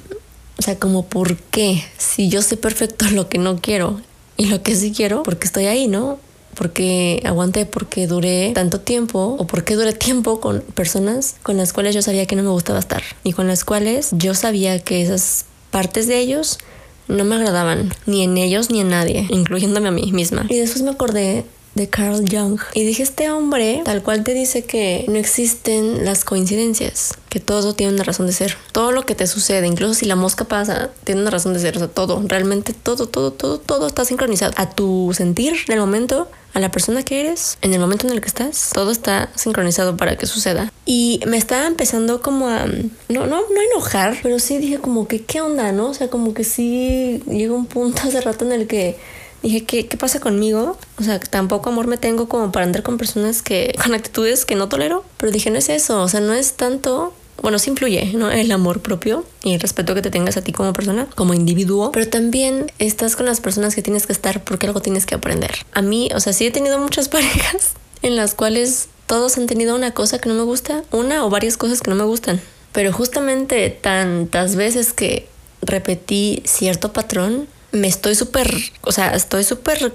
o 0.59 0.63
sea, 0.63 0.79
como 0.79 1.07
por 1.07 1.37
qué, 1.37 1.83
si 1.99 2.29
yo 2.29 2.43
sé 2.43 2.57
perfecto 2.57 3.07
lo 3.13 3.29
que 3.29 3.39
no 3.39 3.61
quiero 3.61 4.01
y 4.37 4.47
lo 4.47 4.63
que 4.63 4.75
sí 4.75 4.93
quiero, 4.93 5.23
porque 5.23 5.47
estoy 5.47 5.67
ahí, 5.67 5.89
¿no? 5.89 6.19
Porque 6.55 7.23
aguanté, 7.25 7.67
porque 7.67 8.07
duré 8.07 8.53
tanto 8.55 8.81
tiempo 8.81 9.37
o 9.39 9.47
porque 9.47 9.75
duré 9.75 9.93
tiempo 9.93 10.41
con 10.41 10.63
personas 10.63 11.37
con 11.43 11.59
las 11.59 11.75
cuales 11.75 11.95
yo 11.95 12.01
sabía 12.01 12.25
que 12.25 12.35
no 12.35 12.43
me 12.43 12.49
gustaba 12.49 12.79
estar 12.79 13.03
y 13.25 13.33
con 13.33 13.47
las 13.47 13.65
cuales 13.65 14.09
yo 14.13 14.35
sabía 14.35 14.79
que 14.79 15.03
esas 15.03 15.45
partes 15.77 16.07
de 16.07 16.19
ellos 16.19 16.59
no 17.07 17.27
me 17.27 17.35
agradaban, 17.35 17.93
ni 18.07 18.23
en 18.23 18.39
ellos 18.39 18.71
ni 18.71 18.81
en 18.81 18.89
nadie, 18.89 19.27
incluyéndome 19.29 19.89
a 19.89 19.91
mí 19.91 20.11
misma. 20.11 20.47
Y 20.49 20.57
después 20.57 20.81
me 20.81 20.93
acordé 20.93 21.45
de 21.75 21.87
Carl 21.91 22.25
Jung. 22.27 22.59
Y 22.73 22.87
dije, 22.87 23.03
este 23.03 23.31
hombre 23.31 23.83
tal 23.85 24.03
cual 24.03 24.25
te 24.25 24.33
dice 24.33 24.65
que 24.65 25.05
no 25.07 25.17
existen 25.17 26.07
las 26.07 26.25
coincidencias, 26.25 27.19
que 27.29 27.41
todo 27.41 27.75
tiene 27.75 27.93
una 27.93 28.05
razón 28.05 28.27
de 28.27 28.33
ser. 28.33 28.57
Todo 28.73 28.91
lo 28.91 29.05
que 29.05 29.15
te 29.15 29.27
sucede, 29.27 29.67
incluso 29.67 29.93
si 29.93 30.07
la 30.07 30.17
mosca 30.17 30.47
pasa, 30.47 30.89
tiene 31.05 31.21
una 31.21 31.31
razón 31.31 31.53
de 31.53 31.61
ser. 31.61 31.77
O 31.77 31.81
sea, 31.81 31.89
todo, 31.89 32.23
realmente 32.25 32.73
todo, 32.73 33.07
todo, 33.07 33.31
todo, 33.31 33.59
todo 33.59 33.87
está 33.87 34.07
sincronizado. 34.07 34.55
A 34.57 34.71
tu 34.71 35.13
sentir 35.15 35.57
del 35.69 35.81
momento, 35.81 36.31
a 36.57 36.59
la 36.59 36.71
persona 36.71 37.03
que 37.03 37.21
eres, 37.21 37.59
en 37.61 37.75
el 37.75 37.81
momento 37.81 38.07
en 38.07 38.15
el 38.15 38.23
que 38.23 38.29
estás, 38.29 38.71
todo 38.73 38.91
está 38.91 39.29
sincronizado 39.35 39.99
para 39.99 40.17
que 40.17 40.25
suceda. 40.25 40.73
Y 40.87 41.21
me 41.27 41.37
estaba 41.37 41.67
empezando 41.67 42.23
como 42.23 42.49
a, 42.49 42.65
no, 42.65 43.27
no, 43.27 43.43
no 43.43 43.63
enojar, 43.73 44.17
pero 44.23 44.39
sí 44.39 44.57
dije 44.57 44.79
como 44.79 45.07
que, 45.07 45.23
¿qué 45.23 45.43
onda, 45.43 45.71
no? 45.73 45.91
O 45.91 45.95
sea, 45.95 46.09
como 46.09 46.33
que 46.33 46.45
sí 46.45 47.23
llegó 47.27 47.57
un 47.57 47.67
punto 47.67 48.01
hace 48.09 48.23
rato 48.23 48.47
en 48.47 48.53
el 48.53 48.67
que 48.67 48.97
dije, 49.43 49.65
¿qué, 49.65 49.87
¿qué 49.87 49.99
pasa 49.99 50.19
conmigo? 50.19 50.79
O 50.99 51.03
sea, 51.03 51.21
tampoco 51.21 51.69
amor 51.69 51.89
me 51.89 51.99
tengo 51.99 52.27
como 52.27 52.51
para 52.53 52.65
andar 52.65 52.83
con 52.83 52.97
personas 52.97 53.43
que, 53.43 53.75
con 53.83 53.93
actitudes 53.93 54.47
que 54.47 54.55
no 54.55 54.71
tolero. 54.71 55.05
Pero 55.19 55.33
dije, 55.33 55.51
no 55.51 55.59
es 55.59 55.69
eso, 55.69 56.01
o 56.01 56.09
sea, 56.09 56.21
no 56.21 56.33
es 56.33 56.55
tanto 56.55 57.13
bueno, 57.43 57.59
sí 57.59 57.71
influye, 57.71 58.13
¿no? 58.15 58.31
El 58.31 58.51
amor 58.51 58.81
propio 58.81 59.25
y 59.43 59.55
el 59.55 59.61
respeto 59.61 59.95
que 59.95 60.03
te 60.03 60.11
tengas 60.11 60.37
a 60.37 60.43
ti 60.43 60.53
como 60.53 60.73
persona, 60.73 61.07
como 61.15 61.35
individuo, 61.35 61.93
pero 61.93 62.09
también 62.09 62.73
estás 62.79 63.17
con 63.17 63.27
las 63.27 63.41
personas 63.41 63.75
que 63.75 63.83
tienes 63.83 64.07
que 64.07 64.13
estar 64.13 64.43
porque 64.45 64.67
algo 64.67 64.81
tienes 64.81 65.07
que 65.07 65.15
aprender. 65.15 65.53
A 65.73 65.83
mí, 65.83 66.09
o 66.15 66.21
sea, 66.21 66.33
sí 66.33 66.47
he 66.47 66.51
tenido 66.51 66.79
muchas 66.79 67.09
parejas 67.11 67.75
en 68.03 68.17
las 68.17 68.35
cuales 68.35 68.89
todos 69.07 69.37
han 69.39 69.47
tenido 69.47 69.77
una 69.77 69.93
cosa 69.93 70.19
que 70.19 70.29
no 70.29 70.35
me 70.35 70.43
gusta, 70.43 70.83
una 70.91 71.25
o 71.25 71.31
varias 71.31 71.57
cosas 71.57 71.81
que 71.81 71.91
no 71.91 71.97
me 71.97 72.05
gustan, 72.05 72.41
pero 72.73 72.93
justamente 72.93 73.71
tantas 73.71 74.57
veces 74.57 74.93
que 74.93 75.29
repetí 75.63 76.43
cierto 76.45 76.93
patrón, 76.93 77.49
me 77.73 77.89
estoy 77.89 78.15
súper, 78.15 78.53
o 78.83 78.93
sea, 78.93 79.15
estoy 79.15 79.45
súper 79.45 79.93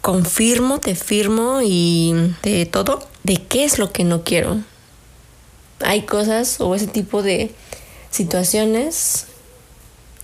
confirmo, 0.00 0.78
te 0.78 0.94
firmo 0.94 1.60
y 1.62 2.14
de 2.42 2.66
todo, 2.66 3.00
de 3.24 3.38
qué 3.48 3.64
es 3.64 3.78
lo 3.78 3.92
que 3.92 4.04
no 4.04 4.22
quiero. 4.22 4.58
Hay 5.80 6.02
cosas 6.02 6.60
o 6.60 6.74
ese 6.74 6.86
tipo 6.86 7.22
de 7.22 7.54
situaciones 8.10 9.26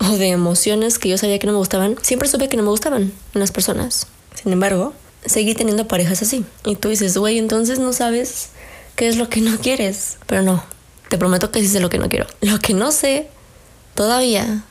o 0.01 0.17
de 0.17 0.29
emociones 0.29 0.99
que 0.99 1.09
yo 1.09 1.19
sabía 1.19 1.39
que 1.39 1.47
no 1.47 1.53
me 1.53 1.59
gustaban, 1.59 1.97
siempre 2.03 2.29
supe 2.29 2.49
que 2.49 2.57
no 2.57 2.63
me 2.63 2.71
gustaban 2.71 3.13
en 3.35 3.41
las 3.41 3.53
personas. 3.53 4.07
Sin 4.35 4.53
embargo, 4.53 4.93
seguí 5.25 5.55
teniendo 5.55 5.87
parejas 5.87 6.23
así. 6.23 6.45
Y 6.65 6.77
tú 6.77 6.89
dices, 6.89 7.17
güey, 7.17 7.39
entonces 7.39 7.79
no 7.79 7.93
sabes 7.93 8.49
qué 8.97 9.09
es 9.09 9.17
lo 9.17 9.29
que 9.29 9.41
no 9.41 9.59
quieres. 9.59 10.17
Pero 10.27 10.43
no, 10.43 10.65
te 11.09 11.19
prometo 11.19 11.51
que 11.51 11.61
sí 11.61 11.69
sé 11.69 11.81
lo 11.81 11.91
que 11.91 11.99
no 11.99 12.09
quiero. 12.09 12.27
Lo 12.41 12.59
que 12.59 12.75
no 12.75 12.91
sé 12.93 13.29
todavía, 13.95 14.65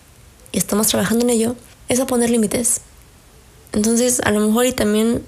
y 0.51 0.57
estamos 0.57 0.87
trabajando 0.87 1.23
en 1.23 1.29
ello, 1.29 1.55
es 1.87 1.99
a 1.99 2.05
poner 2.05 2.29
límites. 2.29 2.81
Entonces, 3.73 4.19
a 4.23 4.31
lo 4.31 4.39
mejor 4.41 4.65
y 4.65 4.73
también 4.73 5.23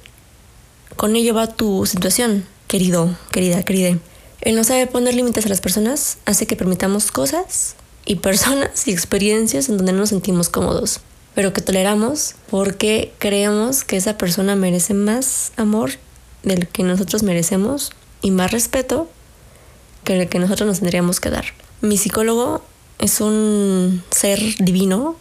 con 0.95 1.15
ello 1.15 1.33
va 1.33 1.47
tu 1.47 1.85
situación. 1.85 2.45
querido, 2.67 3.15
querida, 3.31 3.63
querida. 3.63 3.97
El 4.43 4.58
no 4.58 4.65
saber 4.65 4.89
poner 4.89 5.15
límites 5.15 5.45
a 5.45 5.49
las 5.49 5.62
personas 5.62 6.17
hace 6.25 6.45
que 6.47 6.58
permitamos 6.58 7.13
cosas 7.13 7.75
y 8.06 8.15
personas 8.15 8.86
y 8.89 8.91
experiencias 8.91 9.69
en 9.69 9.77
donde 9.77 9.93
no 9.93 9.99
nos 9.99 10.10
sentimos 10.10 10.49
cómodos, 10.49 10.99
pero 11.34 11.53
que 11.53 11.62
toleramos 11.62 12.36
porque 12.49 13.13
creemos 13.19 13.86
que 13.86 13.95
esa 13.95 14.17
persona 14.17 14.58
merece 14.58 14.93
más 14.93 15.53
amor 15.56 15.91
del 16.43 16.67
que 16.67 16.84
nosotros 16.84 17.23
merecemos 17.23 17.93
y 18.21 18.32
más 18.32 18.51
respeto 18.51 19.10
que 20.03 20.19
el 20.19 20.27
que 20.27 20.39
nosotros 20.39 20.67
nos 20.67 20.79
tendríamos 20.79 21.21
que 21.21 21.29
dar. 21.29 21.45
Mi 21.79 21.97
psicólogo 21.97 22.62
es 22.99 23.21
un 23.21 24.03
ser 24.12 24.41
divino, 24.60 25.15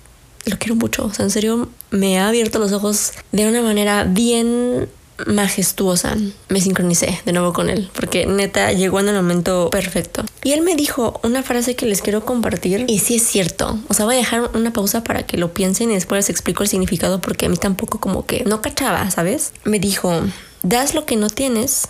lo 0.46 0.58
quiero 0.58 0.74
mucho, 0.74 1.04
o 1.04 1.14
sea, 1.14 1.26
en 1.26 1.30
serio 1.30 1.68
me 1.92 2.18
ha 2.18 2.26
abierto 2.26 2.58
los 2.58 2.72
ojos 2.72 3.12
de 3.30 3.46
una 3.46 3.62
manera 3.62 4.02
bien 4.02 4.88
majestuosa. 5.26 6.16
Me 6.48 6.60
sincronicé 6.60 7.20
de 7.24 7.32
nuevo 7.32 7.52
con 7.52 7.70
él, 7.70 7.90
porque 7.94 8.26
neta 8.26 8.72
llegó 8.72 9.00
en 9.00 9.08
el 9.08 9.14
momento 9.14 9.70
perfecto. 9.70 10.24
Y 10.44 10.52
él 10.52 10.62
me 10.62 10.76
dijo 10.76 11.20
una 11.22 11.42
frase 11.42 11.76
que 11.76 11.86
les 11.86 12.02
quiero 12.02 12.24
compartir, 12.24 12.84
y 12.88 12.98
sí 12.98 13.16
es 13.16 13.22
cierto. 13.22 13.78
O 13.88 13.94
sea, 13.94 14.04
voy 14.04 14.16
a 14.16 14.18
dejar 14.18 14.50
una 14.54 14.72
pausa 14.72 15.04
para 15.04 15.24
que 15.24 15.36
lo 15.36 15.52
piensen 15.54 15.90
y 15.90 15.94
después 15.94 16.18
les 16.18 16.30
explico 16.30 16.62
el 16.62 16.68
significado, 16.68 17.20
porque 17.20 17.46
a 17.46 17.48
mí 17.48 17.56
tampoco 17.56 18.00
como 18.00 18.26
que 18.26 18.44
no 18.44 18.60
cachaba, 18.60 19.10
¿sabes? 19.10 19.52
Me 19.64 19.78
dijo, 19.78 20.22
das 20.62 20.94
lo 20.94 21.06
que 21.06 21.16
no 21.16 21.30
tienes 21.30 21.88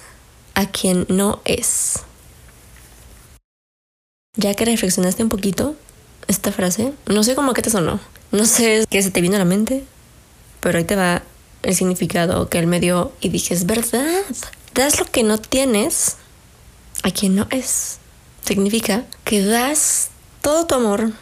a 0.55 0.67
quien 0.67 1.07
no 1.09 1.41
es. 1.45 2.01
Ya 4.37 4.55
que 4.55 4.65
reflexionaste 4.65 5.23
un 5.23 5.29
poquito 5.29 5.75
esta 6.27 6.53
frase, 6.53 6.93
no 7.07 7.23
sé 7.23 7.35
cómo 7.35 7.53
que 7.53 7.63
te 7.63 7.71
sonó. 7.71 8.01
No 8.31 8.47
sé 8.47 8.87
qué 8.89 9.03
se 9.03 9.11
te 9.11 9.21
vino 9.21 9.37
a 9.37 9.39
la 9.39 9.45
mente, 9.45 9.85
pero 10.61 10.79
ahí 10.79 10.85
te 10.85 10.97
va 10.97 11.23
el 11.63 11.75
significado 11.75 12.49
que 12.49 12.59
él 12.59 12.67
me 12.67 12.81
dio 12.81 13.13
y 13.21 13.29
dije, 13.29 13.55
es 13.55 13.67
verdad. 13.67 14.23
Das 14.75 14.99
lo 14.99 15.07
que 15.07 15.23
no 15.23 15.39
tienes 15.39 16.17
a 17.03 17.11
quien 17.11 17.37
no 17.37 17.47
es. 17.51 17.99
Significa 18.45 19.05
que 19.25 19.45
das 19.45 20.11
todo 20.41 20.67
tu 20.67 20.75
amor, 20.75 21.13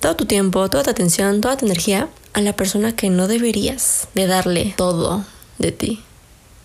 todo 0.00 0.16
tu 0.16 0.26
tiempo, 0.26 0.68
toda 0.68 0.84
tu 0.84 0.90
atención, 0.90 1.40
toda 1.40 1.56
tu 1.56 1.66
energía 1.66 2.08
a 2.32 2.40
la 2.40 2.54
persona 2.54 2.94
que 2.94 3.10
no 3.10 3.26
deberías 3.28 4.08
de 4.14 4.26
darle 4.26 4.74
todo 4.76 5.24
de 5.58 5.72
ti. 5.72 6.02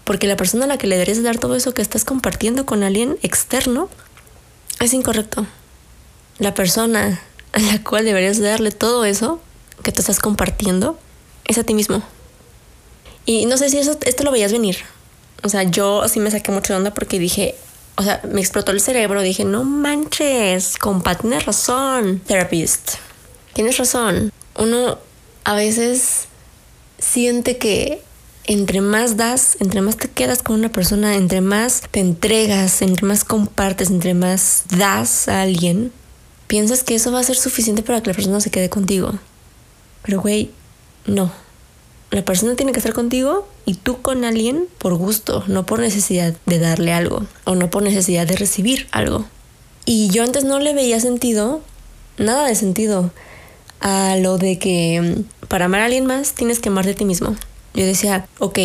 Porque 0.04 0.28
la 0.28 0.38
persona 0.38 0.66
a 0.66 0.68
la 0.68 0.78
que 0.78 0.88
le 0.88 0.96
deberías 0.96 1.24
dar 1.24 1.40
todo 1.40 1.56
eso 1.56 1.74
que 1.74 1.82
estás 1.82 2.06
compartiendo 2.06 2.66
con 2.66 2.84
alguien 2.84 3.18
externo 3.24 3.90
es 4.80 4.94
incorrecto. 4.94 5.48
La 6.38 6.54
persona 6.54 7.20
a 7.54 7.60
la 7.60 7.82
cual 7.82 8.06
deberías 8.06 8.40
darle 8.40 8.72
todo 8.72 9.06
eso 9.06 9.42
que 9.84 9.92
te 9.92 10.02
estás 10.02 10.20
compartiendo 10.20 11.00
es 11.46 11.58
a 11.58 11.64
ti 11.64 11.74
mismo. 11.74 12.04
Y 13.26 13.46
no 13.46 13.58
sé 13.58 13.70
si 13.70 13.78
eso, 13.78 13.98
esto 14.06 14.24
lo 14.24 14.32
veías 14.32 14.52
venir. 14.52 14.78
O 15.44 15.50
sea, 15.50 15.64
yo 15.64 16.08
sí 16.08 16.20
me 16.20 16.32
saqué 16.32 16.52
mucho 16.52 16.74
de 16.74 16.78
onda 16.78 16.94
porque 16.94 17.20
dije, 17.20 17.56
o 17.96 18.04
sea, 18.04 18.22
me 18.30 18.42
explotó 18.42 18.72
el 18.72 18.82
cerebro. 18.82 19.22
Dije, 19.22 19.46
no 19.46 19.64
manches, 19.64 20.78
compa, 20.78 21.16
tienes 21.16 21.46
razón, 21.46 22.22
therapist. 22.26 22.96
Tienes 23.54 23.78
razón. 23.78 24.32
Uno 24.58 25.00
a 25.44 25.56
veces 25.56 26.28
siente 26.98 27.58
que 27.58 28.02
entre 28.48 28.82
más 28.82 29.18
das, 29.18 29.58
entre 29.60 29.82
más 29.82 29.98
te 29.98 30.10
quedas 30.10 30.44
con 30.44 30.58
una 30.60 30.72
persona, 30.72 31.16
entre 31.16 31.42
más 31.42 31.82
te 31.92 32.00
entregas, 32.00 32.82
entre 32.82 33.06
más 33.08 33.24
compartes, 33.24 33.90
entre 33.90 34.14
más 34.14 34.64
das 34.70 35.28
a 35.28 35.42
alguien, 35.42 35.92
piensas 36.48 36.84
que 36.84 36.96
eso 36.96 37.12
va 37.12 37.20
a 37.20 37.24
ser 37.24 37.38
suficiente 37.38 37.82
para 37.82 38.02
que 38.02 38.12
la 38.12 38.16
persona 38.16 38.40
se 38.42 38.52
quede 38.52 38.70
contigo. 38.70 39.14
Pero, 40.04 40.22
güey, 40.22 40.52
no. 41.08 41.32
La 42.12 42.24
persona 42.24 42.56
tiene 42.56 42.72
que 42.72 42.80
estar 42.80 42.94
contigo 42.94 43.48
y 43.66 43.74
tú 43.76 44.02
con 44.02 44.24
alguien 44.24 44.68
por 44.78 44.96
gusto, 44.96 45.44
no 45.48 45.66
por 45.66 45.80
necesidad 45.80 46.36
de 46.46 46.60
darle 46.60 46.94
algo 46.94 47.26
o 47.44 47.56
no 47.56 47.70
por 47.70 47.84
necesidad 47.84 48.28
de 48.28 48.36
recibir 48.36 48.88
algo. 48.92 49.26
Y 49.86 50.10
yo 50.10 50.24
antes 50.24 50.44
no 50.44 50.60
le 50.60 50.74
veía 50.74 51.00
sentido, 51.00 51.62
nada 52.18 52.48
de 52.48 52.56
sentido, 52.56 53.12
a 53.82 54.16
lo 54.18 54.38
de 54.38 54.58
que 54.58 55.02
mm, 55.02 55.48
para 55.48 55.66
amar 55.66 55.82
a 55.82 55.86
alguien 55.86 56.06
más 56.06 56.34
tienes 56.34 56.60
que 56.60 56.70
amar 56.70 56.86
de 56.86 56.94
ti 56.94 57.06
mismo. 57.06 57.36
Yo 57.74 57.86
decía, 57.86 58.28
ok, 58.40 58.60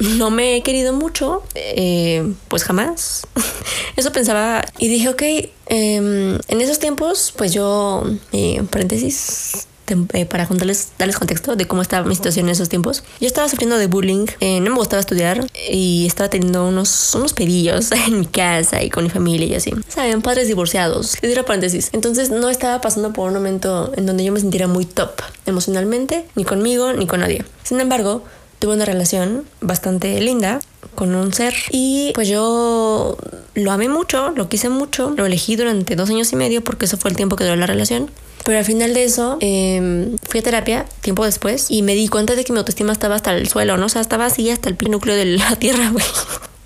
no 0.00 0.30
me 0.30 0.56
he 0.56 0.62
querido 0.62 0.92
mucho, 0.92 1.42
eh, 1.54 2.34
pues 2.48 2.64
jamás. 2.64 3.26
Eso 3.96 4.12
pensaba 4.12 4.64
y 4.78 4.88
dije, 4.88 5.08
ok, 5.08 5.22
em, 5.66 6.38
en 6.48 6.60
esos 6.60 6.78
tiempos, 6.78 7.32
pues 7.36 7.52
yo, 7.52 8.04
eh, 8.32 8.62
paréntesis, 8.70 9.66
eh, 10.12 10.26
para 10.26 10.46
contarles, 10.46 10.88
darles 10.98 11.18
contexto 11.18 11.56
de 11.56 11.66
cómo 11.66 11.82
estaba 11.82 12.06
mi 12.06 12.14
situación 12.14 12.46
en 12.46 12.52
esos 12.52 12.68
tiempos. 12.68 13.04
Yo 13.20 13.26
estaba 13.26 13.48
sufriendo 13.48 13.78
de 13.78 13.86
bullying, 13.86 14.26
eh, 14.40 14.60
no 14.60 14.70
me 14.70 14.76
gustaba 14.76 15.00
estudiar 15.00 15.46
y 15.70 16.06
estaba 16.06 16.30
teniendo 16.30 16.66
unos, 16.66 17.14
unos 17.14 17.32
pedillos 17.32 17.90
en 18.06 18.20
mi 18.20 18.26
casa 18.26 18.82
y 18.82 18.90
con 18.90 19.04
mi 19.04 19.10
familia 19.10 19.46
y 19.46 19.54
así. 19.54 19.72
Saben, 19.88 20.22
padres 20.22 20.48
divorciados. 20.48 21.16
Diré 21.22 21.42
paréntesis. 21.44 21.90
Entonces 21.92 22.30
no 22.30 22.50
estaba 22.50 22.80
pasando 22.80 23.12
por 23.12 23.28
un 23.28 23.34
momento 23.34 23.92
en 23.96 24.06
donde 24.06 24.24
yo 24.24 24.32
me 24.32 24.40
sintiera 24.40 24.66
muy 24.66 24.84
top 24.84 25.10
emocionalmente, 25.46 26.26
ni 26.34 26.44
conmigo, 26.44 26.92
ni 26.92 27.06
con 27.06 27.20
nadie. 27.20 27.44
Sin 27.62 27.80
embargo, 27.80 28.22
tuve 28.58 28.74
una 28.74 28.84
relación 28.84 29.44
bastante 29.60 30.20
linda 30.20 30.60
con 30.94 31.14
un 31.14 31.32
ser 31.32 31.54
y 31.70 32.10
pues 32.14 32.28
yo 32.28 33.16
lo 33.54 33.72
amé 33.72 33.88
mucho, 33.88 34.30
lo 34.30 34.48
quise 34.48 34.68
mucho, 34.68 35.10
lo 35.10 35.26
elegí 35.26 35.56
durante 35.56 35.96
dos 35.96 36.10
años 36.10 36.32
y 36.32 36.36
medio 36.36 36.62
porque 36.62 36.86
eso 36.86 36.96
fue 36.96 37.10
el 37.10 37.16
tiempo 37.16 37.36
que 37.36 37.44
duró 37.44 37.56
la 37.56 37.66
relación. 37.66 38.10
Pero 38.44 38.58
al 38.58 38.64
final 38.64 38.94
de 38.94 39.04
eso, 39.04 39.36
em, 39.40 40.16
fui 40.28 40.40
a 40.40 40.42
terapia 40.42 40.86
tiempo 41.00 41.24
después 41.24 41.66
y 41.70 41.82
me 41.82 41.94
di 41.94 42.08
cuenta 42.08 42.34
de 42.34 42.44
que 42.44 42.52
mi 42.52 42.58
autoestima 42.58 42.92
estaba 42.92 43.14
hasta 43.14 43.34
el 43.36 43.48
suelo, 43.48 43.76
¿no? 43.76 43.86
O 43.86 43.88
sea, 43.88 44.00
estaba 44.00 44.26
así 44.26 44.50
hasta 44.50 44.68
el 44.68 44.76
núcleo 44.88 45.16
de 45.16 45.26
la 45.26 45.56
tierra, 45.58 45.90
güey. 45.90 46.04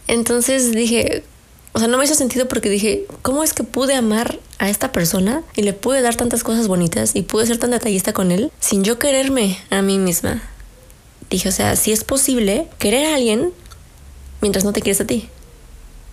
Entonces 0.07 0.73
dije, 0.73 1.25
o 1.73 1.79
sea, 1.79 1.89
no 1.89 1.97
me 1.97 2.05
hizo 2.05 2.15
sentido 2.15 2.47
porque 2.49 2.69
dije, 2.69 3.07
¿cómo 3.23 3.43
es 3.43 3.55
que 3.55 3.65
pude 3.65 3.95
amar 3.95 4.39
a 4.59 4.69
esta 4.69 4.93
persona 4.93 5.43
y 5.57 5.63
le 5.63 5.73
pude 5.73 6.03
dar 6.03 6.15
tantas 6.15 6.45
cosas 6.45 6.69
bonitas 6.69 7.17
y 7.17 7.23
pude 7.23 7.47
ser 7.47 7.59
tan 7.59 7.71
detallista 7.71 8.13
con 8.13 8.31
él 8.31 8.53
sin 8.61 8.85
yo 8.85 8.99
quererme 8.99 9.59
a 9.71 9.81
mí 9.81 9.99
misma? 9.99 10.43
Dije, 11.31 11.49
o 11.49 11.53
sea, 11.53 11.77
si 11.77 11.93
es 11.93 12.05
posible 12.05 12.69
querer 12.79 13.07
a 13.07 13.15
alguien 13.15 13.53
mientras 14.43 14.65
no 14.65 14.73
te 14.75 14.83
quieres 14.83 15.01
a 15.01 15.07
ti. 15.07 15.31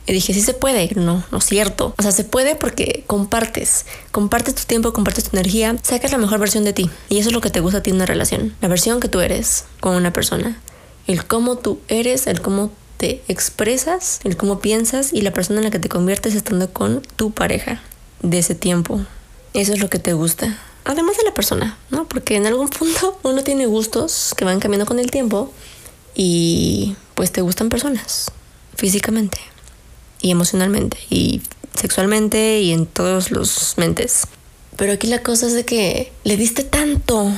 Y 0.10 0.14
dije, 0.14 0.34
sí 0.34 0.42
se 0.42 0.56
puede. 0.56 0.90
No, 0.96 1.24
no 1.32 1.38
es 1.38 1.46
cierto. 1.46 1.94
O 1.96 2.02
sea, 2.02 2.12
se 2.12 2.24
puede 2.24 2.56
porque 2.56 3.04
compartes. 3.06 3.86
Compartes 4.12 4.56
tu 4.56 4.64
tiempo, 4.64 4.92
compartes 4.92 5.26
tu 5.26 5.38
energía, 5.38 5.78
sacas 5.84 6.12
la 6.12 6.18
mejor 6.18 6.40
versión 6.40 6.64
de 6.64 6.74
ti. 6.74 6.90
Y 7.10 7.20
eso 7.20 7.30
es 7.30 7.36
lo 7.36 7.42
que 7.42 7.52
te 7.52 7.60
gusta 7.60 7.78
a 7.78 7.84
ti 7.84 7.92
en 7.92 7.98
una 7.98 8.08
relación. 8.08 8.56
La 8.60 8.68
versión 8.68 9.00
que 9.00 9.08
tú 9.08 9.20
eres 9.20 9.66
con 9.80 9.96
una 9.96 10.12
persona. 10.12 10.60
El 11.06 11.26
cómo 11.26 11.60
tú 11.60 11.80
eres, 11.90 12.26
el 12.26 12.42
cómo 12.42 12.72
te 12.98 13.22
expresas, 13.28 14.20
el 14.24 14.36
cómo 14.36 14.62
piensas 14.62 15.14
y 15.14 15.22
la 15.22 15.32
persona 15.32 15.60
en 15.60 15.66
la 15.66 15.72
que 15.72 15.78
te 15.78 15.90
conviertes 15.90 16.34
estando 16.34 16.74
con 16.74 17.04
tu 17.16 17.30
pareja 17.30 17.80
de 18.24 18.40
ese 18.40 18.56
tiempo. 18.56 19.02
Eso 19.54 19.74
es 19.74 19.80
lo 19.80 19.92
que 19.92 20.00
te 20.00 20.14
gusta. 20.14 20.58
Además 20.86 21.18
de 21.18 21.24
la 21.24 21.36
persona, 21.36 21.78
¿no? 21.92 22.08
Porque 22.08 22.36
en 22.36 22.48
algún 22.48 22.70
punto 22.70 23.20
uno 23.24 23.44
tiene 23.44 23.68
gustos 23.68 24.34
que 24.36 24.44
van 24.44 24.60
cambiando 24.60 24.88
con 24.88 24.98
el 24.98 25.12
tiempo 25.12 25.54
y 26.16 26.96
pues 27.14 27.32
te 27.32 27.42
gustan 27.42 27.70
personas 27.70 28.32
físicamente 28.76 29.38
y 30.22 30.32
emocionalmente 30.32 30.98
y 31.10 31.42
sexualmente 31.76 32.62
y 32.62 32.72
en 32.72 32.86
todos 32.86 33.32
los 33.32 33.76
mentes. 33.78 34.28
Pero 34.76 34.94
aquí 34.94 35.08
la 35.08 35.24
cosa 35.24 35.48
es 35.48 35.54
de 35.54 35.66
que 35.66 36.12
le 36.24 36.38
diste 36.38 36.64
tanto, 36.64 37.32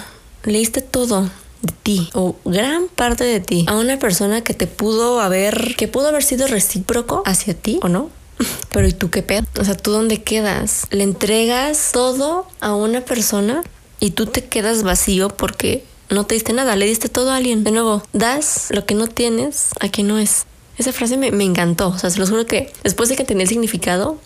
le 0.44 0.60
diste 0.60 0.82
todo 0.82 1.30
de 1.62 1.74
ti 1.84 2.10
o 2.14 2.36
gran 2.46 2.88
parte 2.88 3.24
de 3.24 3.40
ti 3.40 3.66
a 3.68 3.78
una 3.78 4.00
persona 4.00 4.42
que 4.42 4.54
te 4.54 4.68
pudo 4.68 5.22
haber, 5.22 5.76
que 5.76 5.88
pudo 5.88 6.10
haber 6.10 6.24
sido 6.24 6.48
recíproco 6.48 7.24
hacia 7.26 7.54
ti 7.54 7.80
o 7.82 7.88
no. 7.88 8.10
Pero 8.72 8.88
¿y 8.88 8.94
tú 8.94 9.10
qué 9.10 9.24
pedo? 9.24 9.46
O 9.60 9.66
sea, 9.66 9.76
¿tú 9.76 9.92
dónde 9.92 10.24
quedas? 10.24 10.88
Le 10.92 11.04
entregas 11.04 11.92
todo 11.94 12.48
a 12.60 12.74
una 12.74 13.02
persona 13.02 13.64
y 14.00 14.12
tú 14.12 14.26
te 14.26 14.46
quedas 14.46 14.84
vacío 14.84 15.30
porque 15.30 15.84
no 16.10 16.26
te 16.26 16.36
diste 16.36 16.54
nada, 16.54 16.76
le 16.76 16.86
diste 16.86 17.10
todo 17.10 17.32
a 17.32 17.38
alguien. 17.38 17.64
De 17.64 17.72
nuevo, 17.72 18.04
das 18.14 18.68
lo 18.72 18.86
que 18.86 18.96
no 18.96 19.08
tienes 19.08 19.70
a 19.80 19.90
quien 19.90 20.08
no 20.08 20.20
es. 20.20 20.46
Esa 20.82 20.94
frase 20.94 21.16
me, 21.16 21.28
encantó. 21.44 21.90
O 21.90 21.98
sea, 22.00 22.10
se 22.10 22.18
los 22.18 22.32
juro 22.32 22.48
que 22.48 22.74
después 22.84 23.08
de 23.08 23.16
que 23.16 23.22
entendí 23.22 23.44
el 23.44 23.48
significado, 23.48 24.18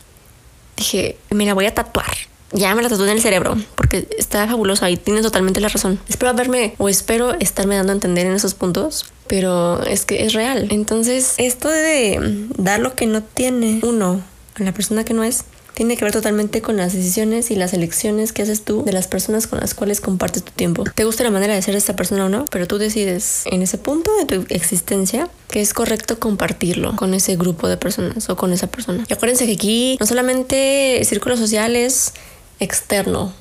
dije, 0.78 1.18
me 1.32 1.46
la 1.46 1.54
voy 1.54 1.66
a 1.66 1.74
tatuar. 1.74 2.16
Ya 2.54 2.74
me 2.74 2.82
la 2.82 2.88
tatué 2.88 3.08
en 3.08 3.18
el 3.18 3.22
cerebro 3.22 3.58
porque 3.76 4.08
está 4.18 4.48
fabulosa 4.48 4.90
y 4.90 4.96
tienes 4.96 5.24
totalmente 5.24 5.60
la 5.60 5.68
razón. 5.68 6.00
Espero 6.08 6.30
haberme 6.30 6.76
o 6.78 6.88
espero 6.88 7.34
estarme 7.42 7.76
dando 7.76 7.92
a 7.92 7.96
entender 7.96 8.26
en 8.26 8.32
esos 8.32 8.54
puntos, 8.54 9.06
pero 9.28 9.84
es 9.84 10.06
que 10.06 10.24
es 10.24 10.32
real. 10.32 10.68
Entonces, 10.72 11.34
esto 11.40 11.68
de 11.68 12.48
dar 12.58 12.80
lo 12.80 12.96
que 12.96 13.06
no 13.06 13.22
tiene 13.22 13.82
uno 13.84 14.22
a 14.58 14.64
la 14.64 14.72
persona 14.72 15.04
que 15.04 15.14
no 15.14 15.26
es, 15.26 15.44
tiene 15.76 15.98
que 15.98 16.06
ver 16.06 16.14
totalmente 16.14 16.62
con 16.62 16.78
las 16.78 16.94
decisiones 16.94 17.52
y 17.52 17.56
las 17.56 17.74
elecciones 17.74 18.34
que 18.34 18.42
haces 18.42 18.64
tú 18.64 18.84
de 18.84 18.94
las 18.94 19.08
personas 19.08 19.46
con 19.46 19.60
las 19.60 19.74
cuales 19.74 20.02
compartes 20.02 20.44
tu 20.44 20.52
tiempo. 20.52 20.86
Te 20.96 21.04
gusta 21.04 21.24
la 21.24 21.32
manera 21.32 21.54
de 21.54 21.62
ser 21.62 21.76
esta 21.76 21.96
persona 21.96 22.26
o 22.26 22.30
no, 22.30 22.46
pero 22.50 22.66
tú 22.66 22.78
decides 22.78 23.44
en 23.46 23.62
ese 23.62 23.78
punto 23.78 24.12
de 24.18 24.26
tu 24.26 24.46
existencia 24.50 25.30
que 25.50 25.62
es 25.62 25.74
correcto 25.74 26.20
compartirlo 26.20 26.96
con 26.96 27.14
ese 27.14 27.36
grupo 27.36 27.68
de 27.68 27.78
personas 27.78 28.30
o 28.30 28.36
con 28.36 28.54
esa 28.54 28.68
persona. 28.68 29.06
Y 29.08 29.14
acuérdense 29.14 29.46
que 29.46 29.54
aquí 29.54 29.98
no 30.00 30.06
solamente 30.06 31.02
círculo 31.04 31.38
social 31.38 31.76
es 31.76 32.14
externo, 32.60 33.34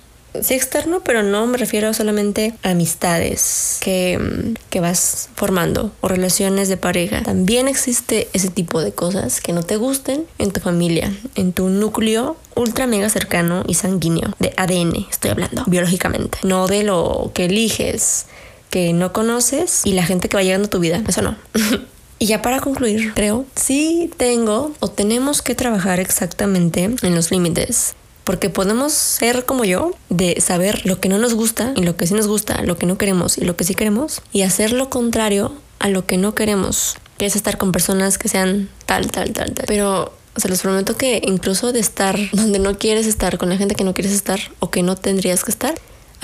sí 0.43 0.55
externo, 0.55 1.01
pero 1.05 1.23
no 1.23 1.47
me 1.47 1.59
refiero 1.59 1.93
solamente 1.95 2.55
a 2.63 2.71
amistades 2.71 3.79
que, 3.81 4.55
que 4.71 4.81
vas 4.81 5.29
formando 5.35 5.93
o 6.01 6.09
relaciones 6.09 6.69
de 6.69 6.77
pareja. 6.77 7.23
También 7.23 7.69
existe 7.69 8.29
ese 8.33 8.49
tipo 8.49 8.81
de 8.81 8.93
cosas 8.93 9.41
que 9.41 9.53
no 9.53 9.63
te 9.63 9.77
gusten 9.77 10.25
en 10.39 10.51
tu 10.51 10.61
familia, 10.61 11.13
en 11.35 11.53
tu 11.53 11.69
núcleo 11.69 12.37
ultra 12.55 12.87
mega 12.87 13.09
cercano 13.09 13.65
y 13.67 13.75
sanguíneo, 13.75 14.35
de 14.39 14.53
ADN 14.57 15.07
estoy 15.11 15.31
hablando, 15.31 15.65
biológicamente, 15.67 16.39
no 16.45 16.67
de 16.69 16.85
lo 16.85 17.33
que 17.35 17.47
eliges, 17.47 18.27
que 18.71 18.93
no 18.93 19.13
conoces 19.13 19.83
y 19.85 19.93
la 19.93 20.05
gente 20.05 20.29
que 20.29 20.37
va 20.37 20.43
llegando 20.43 20.67
a 20.67 20.71
tu 20.71 20.81
vida, 20.81 21.03
eso 21.07 21.23
no. 21.23 21.37
Y 22.21 22.27
ya 22.27 22.43
para 22.43 22.61
concluir, 22.61 23.13
creo, 23.13 23.45
sí 23.57 24.09
tengo 24.17 24.73
o 24.79 24.89
tenemos 24.89 25.43
que 25.43 25.57
trabajar 25.57 25.99
exactamente 25.99 26.85
en 27.03 27.15
los 27.15 27.33
límites 27.33 27.97
porque 28.25 28.51
podemos 28.51 28.93
ser 28.93 29.45
como 29.45 29.65
yo, 29.65 29.93
de 30.09 30.41
saber 30.41 30.85
lo 30.87 31.01
que 31.01 31.09
no 31.09 31.19
nos 31.19 31.35
gusta 31.35 31.73
y 31.77 31.83
lo 31.83 31.97
que 31.97 32.07
sí 32.07 32.15
nos 32.15 32.27
gusta, 32.27 32.63
lo 32.63 32.77
que 32.77 32.87
no 32.87 32.99
queremos 32.99 33.39
y 33.39 33.45
lo 33.45 33.57
que 33.57 33.65
sí 33.65 33.75
queremos, 33.75 34.23
y 34.33 34.43
hacer 34.43 34.73
lo 34.73 34.91
contrario 34.91 35.53
a 35.79 35.89
lo 35.89 36.07
que 36.07 36.17
no 36.17 36.35
queremos, 36.35 36.97
que 37.19 37.27
es 37.27 37.37
estar 37.37 37.59
con 37.59 37.71
personas 37.71 38.19
que 38.19 38.29
sean 38.29 38.71
tal, 38.87 39.11
tal, 39.11 39.33
tal, 39.33 39.53
tal. 39.53 39.67
Pero 39.67 40.13
se 40.37 40.49
los 40.49 40.63
prometo 40.63 40.97
que 40.97 41.21
incluso 41.25 41.73
de 41.73 41.81
estar 41.81 42.19
donde 42.33 42.59
no 42.59 42.79
quieres 42.79 43.07
estar, 43.07 43.39
con 43.39 43.51
la 43.51 43.57
gente 43.57 43.75
que 43.75 43.85
no 43.85 43.95
quieres 43.95 44.13
estar 44.13 44.41
o 44.59 44.71
que 44.71 44.83
no 44.83 44.97
tendrías 44.97 45.45
que 45.45 45.51
estar, 45.51 45.75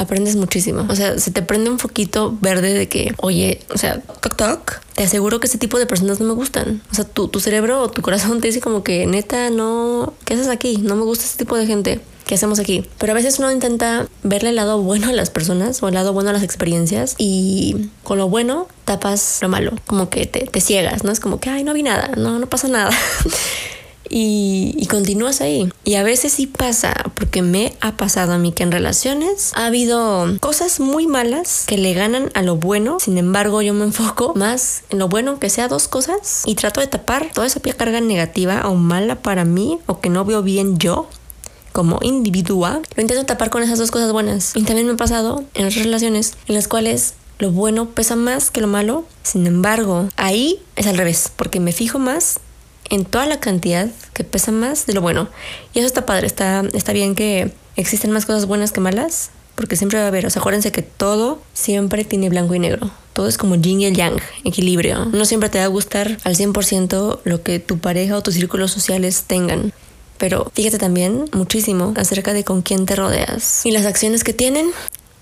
aprendes 0.00 0.36
muchísimo. 0.36 0.86
O 0.88 0.94
sea, 0.96 1.18
se 1.18 1.30
te 1.30 1.42
prende 1.42 1.70
un 1.70 1.78
foquito 1.78 2.36
verde 2.40 2.72
de 2.72 2.88
que, 2.88 3.14
oye, 3.18 3.60
o 3.72 3.78
sea, 3.78 4.00
toc 4.00 4.34
toc, 4.34 4.80
te 4.94 5.04
aseguro 5.04 5.40
que 5.40 5.46
ese 5.46 5.58
tipo 5.58 5.78
de 5.78 5.86
personas 5.86 6.20
no 6.20 6.26
me 6.26 6.32
gustan. 6.32 6.82
O 6.90 6.94
sea, 6.94 7.04
tu, 7.04 7.28
tu 7.28 7.40
cerebro 7.40 7.82
o 7.82 7.90
tu 7.90 8.02
corazón 8.02 8.40
te 8.40 8.48
dice 8.48 8.60
como 8.60 8.82
que, 8.82 9.06
neta, 9.06 9.50
no, 9.50 10.14
¿qué 10.24 10.34
haces 10.34 10.48
aquí? 10.48 10.78
No 10.78 10.96
me 10.96 11.02
gusta 11.02 11.26
ese 11.26 11.36
tipo 11.36 11.56
de 11.56 11.66
gente. 11.66 12.00
¿Qué 12.26 12.36
hacemos 12.36 12.60
aquí? 12.60 12.86
Pero 12.98 13.12
a 13.12 13.14
veces 13.14 13.38
uno 13.40 13.50
intenta 13.50 14.06
verle 14.22 14.50
el 14.50 14.56
lado 14.56 14.80
bueno 14.80 15.08
a 15.08 15.12
las 15.12 15.30
personas 15.30 15.82
o 15.82 15.88
el 15.88 15.94
lado 15.94 16.12
bueno 16.12 16.30
a 16.30 16.32
las 16.32 16.44
experiencias 16.44 17.16
y 17.18 17.90
con 18.04 18.18
lo 18.18 18.28
bueno 18.28 18.68
tapas 18.84 19.40
lo 19.42 19.48
malo, 19.48 19.72
como 19.86 20.10
que 20.10 20.26
te, 20.26 20.46
te 20.46 20.60
ciegas, 20.60 21.02
¿no? 21.02 21.10
Es 21.10 21.18
como 21.18 21.40
que, 21.40 21.50
ay, 21.50 21.64
no 21.64 21.74
vi 21.74 21.82
nada, 21.82 22.12
no, 22.16 22.38
no 22.38 22.46
pasa 22.46 22.68
nada. 22.68 22.90
y, 24.10 24.86
continúas 24.90 25.40
ahí. 25.40 25.72
Y 25.84 25.94
a 25.94 26.02
veces 26.02 26.32
sí 26.32 26.48
pasa, 26.48 26.92
porque 27.14 27.42
me 27.42 27.76
ha 27.80 27.96
pasado 27.96 28.32
a 28.32 28.38
mí 28.38 28.52
que 28.52 28.64
en 28.64 28.72
relaciones 28.72 29.52
ha 29.54 29.66
habido 29.66 30.26
cosas 30.40 30.80
muy 30.80 31.06
malas 31.06 31.64
que 31.66 31.78
le 31.78 31.94
ganan 31.94 32.30
a 32.34 32.42
lo 32.42 32.56
bueno. 32.56 32.98
Sin 32.98 33.18
embargo, 33.18 33.62
yo 33.62 33.72
me 33.72 33.84
enfoco 33.84 34.34
más 34.34 34.82
en 34.90 34.98
lo 34.98 35.08
bueno, 35.08 35.38
que 35.38 35.48
sea 35.48 35.68
dos 35.68 35.86
cosas, 35.86 36.42
y 36.44 36.56
trato 36.56 36.80
de 36.80 36.88
tapar 36.88 37.30
toda 37.32 37.46
esa 37.46 37.60
carga 37.60 38.00
negativa 38.00 38.68
o 38.68 38.74
mala 38.74 39.22
para 39.22 39.44
mí 39.44 39.78
o 39.86 40.00
que 40.00 40.10
no 40.10 40.24
veo 40.24 40.42
bien 40.42 40.76
yo 40.78 41.08
como 41.72 42.00
individua, 42.02 42.80
lo 42.96 43.00
intento 43.00 43.24
tapar 43.26 43.48
con 43.48 43.62
esas 43.62 43.78
dos 43.78 43.92
cosas 43.92 44.12
buenas. 44.12 44.56
Y 44.56 44.64
también 44.64 44.88
me 44.88 44.94
ha 44.94 44.96
pasado 44.96 45.44
en 45.54 45.66
otras 45.66 45.84
relaciones 45.84 46.34
en 46.48 46.56
las 46.56 46.66
cuales 46.66 47.14
lo 47.38 47.52
bueno 47.52 47.88
pesa 47.88 48.16
más 48.16 48.50
que 48.50 48.60
lo 48.60 48.66
malo. 48.66 49.04
Sin 49.22 49.46
embargo, 49.46 50.08
ahí 50.16 50.60
es 50.74 50.88
al 50.88 50.98
revés, 50.98 51.30
porque 51.36 51.60
me 51.60 51.72
fijo 51.72 51.98
más 51.98 52.40
en 52.90 53.04
toda 53.04 53.26
la 53.26 53.40
cantidad 53.40 53.88
que 54.12 54.24
pesa 54.24 54.52
más 54.52 54.86
de 54.86 54.92
lo 54.92 55.00
bueno. 55.00 55.28
Y 55.72 55.78
eso 55.78 55.86
está 55.86 56.04
padre, 56.04 56.26
está, 56.26 56.64
está 56.72 56.92
bien 56.92 57.14
que 57.14 57.52
existen 57.76 58.10
más 58.10 58.26
cosas 58.26 58.46
buenas 58.46 58.72
que 58.72 58.80
malas, 58.80 59.30
porque 59.54 59.76
siempre 59.76 59.98
va 59.98 60.04
a 60.04 60.08
haber, 60.08 60.26
o 60.26 60.30
sea, 60.30 60.40
acuérdense 60.40 60.72
que 60.72 60.82
todo 60.82 61.40
siempre 61.54 62.04
tiene 62.04 62.28
blanco 62.28 62.54
y 62.54 62.58
negro. 62.58 62.90
Todo 63.12 63.28
es 63.28 63.38
como 63.38 63.56
yin 63.56 63.80
y 63.80 63.86
el 63.86 63.96
yang, 63.96 64.16
equilibrio. 64.44 65.06
No 65.06 65.24
siempre 65.24 65.48
te 65.48 65.58
va 65.58 65.64
a 65.64 65.68
gustar 65.68 66.18
al 66.24 66.36
100% 66.36 67.20
lo 67.24 67.42
que 67.42 67.58
tu 67.58 67.78
pareja 67.78 68.16
o 68.16 68.22
tus 68.22 68.34
círculos 68.34 68.70
sociales 68.70 69.24
tengan. 69.26 69.72
Pero 70.18 70.50
fíjate 70.54 70.78
también 70.78 71.24
muchísimo 71.32 71.94
acerca 71.96 72.32
de 72.32 72.44
con 72.44 72.62
quién 72.62 72.86
te 72.86 72.94
rodeas 72.94 73.64
y 73.64 73.70
las 73.70 73.86
acciones 73.86 74.22
que 74.22 74.34
tienen 74.34 74.70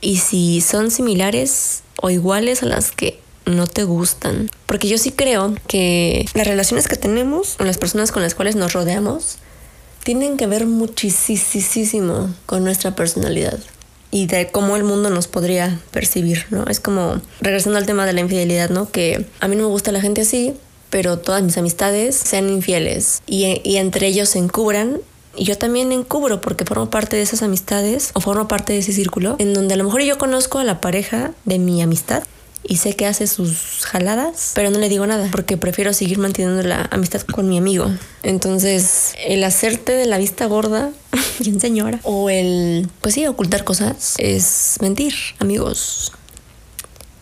y 0.00 0.16
si 0.16 0.60
son 0.60 0.90
similares 0.90 1.82
o 2.00 2.10
iguales 2.10 2.62
a 2.62 2.66
las 2.66 2.90
que 2.90 3.20
no 3.48 3.66
te 3.66 3.84
gustan. 3.84 4.50
Porque 4.66 4.88
yo 4.88 4.98
sí 4.98 5.12
creo 5.12 5.54
que 5.66 6.26
las 6.34 6.46
relaciones 6.46 6.88
que 6.88 6.96
tenemos 6.96 7.56
con 7.56 7.66
las 7.66 7.78
personas 7.78 8.12
con 8.12 8.22
las 8.22 8.34
cuales 8.34 8.56
nos 8.56 8.72
rodeamos 8.72 9.38
tienen 10.04 10.36
que 10.36 10.46
ver 10.46 10.66
muchísimo 10.66 12.34
con 12.46 12.64
nuestra 12.64 12.94
personalidad 12.94 13.58
y 14.10 14.26
de 14.26 14.50
cómo 14.50 14.76
el 14.76 14.84
mundo 14.84 15.10
nos 15.10 15.26
podría 15.26 15.78
percibir, 15.90 16.46
¿no? 16.50 16.64
Es 16.64 16.80
como, 16.80 17.20
regresando 17.40 17.78
al 17.78 17.86
tema 17.86 18.06
de 18.06 18.14
la 18.14 18.20
infidelidad, 18.20 18.70
¿no? 18.70 18.90
Que 18.90 19.26
a 19.40 19.48
mí 19.48 19.56
no 19.56 19.64
me 19.64 19.68
gusta 19.68 19.92
la 19.92 20.00
gente 20.00 20.22
así, 20.22 20.54
pero 20.88 21.18
todas 21.18 21.42
mis 21.42 21.58
amistades 21.58 22.16
sean 22.16 22.48
infieles 22.48 23.22
y, 23.26 23.60
y 23.64 23.76
entre 23.76 24.06
ellos 24.06 24.30
se 24.30 24.38
encubran 24.38 25.00
y 25.36 25.44
yo 25.44 25.58
también 25.58 25.92
encubro 25.92 26.40
porque 26.40 26.64
formo 26.64 26.90
parte 26.90 27.16
de 27.16 27.22
esas 27.22 27.42
amistades 27.42 28.10
o 28.14 28.20
formo 28.20 28.48
parte 28.48 28.72
de 28.72 28.80
ese 28.80 28.92
círculo 28.92 29.36
en 29.38 29.54
donde 29.54 29.74
a 29.74 29.76
lo 29.76 29.84
mejor 29.84 30.02
yo 30.02 30.18
conozco 30.18 30.58
a 30.58 30.64
la 30.64 30.80
pareja 30.80 31.32
de 31.44 31.58
mi 31.58 31.82
amistad 31.82 32.24
y 32.68 32.76
sé 32.76 32.94
que 32.94 33.06
hace 33.06 33.26
sus 33.26 33.80
jaladas, 33.82 34.52
pero 34.54 34.70
no 34.70 34.78
le 34.78 34.90
digo 34.90 35.06
nada 35.06 35.28
porque 35.32 35.56
prefiero 35.56 35.94
seguir 35.94 36.18
manteniendo 36.18 36.62
la 36.62 36.86
amistad 36.90 37.22
con 37.22 37.48
mi 37.48 37.56
amigo. 37.56 37.90
Entonces, 38.22 39.14
el 39.26 39.42
hacerte 39.42 39.92
de 39.92 40.04
la 40.04 40.18
vista 40.18 40.44
gorda, 40.46 40.90
bien 41.40 41.60
señora, 41.60 41.98
o 42.02 42.28
el, 42.28 42.88
pues 43.00 43.14
sí, 43.14 43.26
ocultar 43.26 43.64
cosas, 43.64 44.14
es 44.18 44.76
mentir, 44.82 45.14
amigos. 45.38 46.12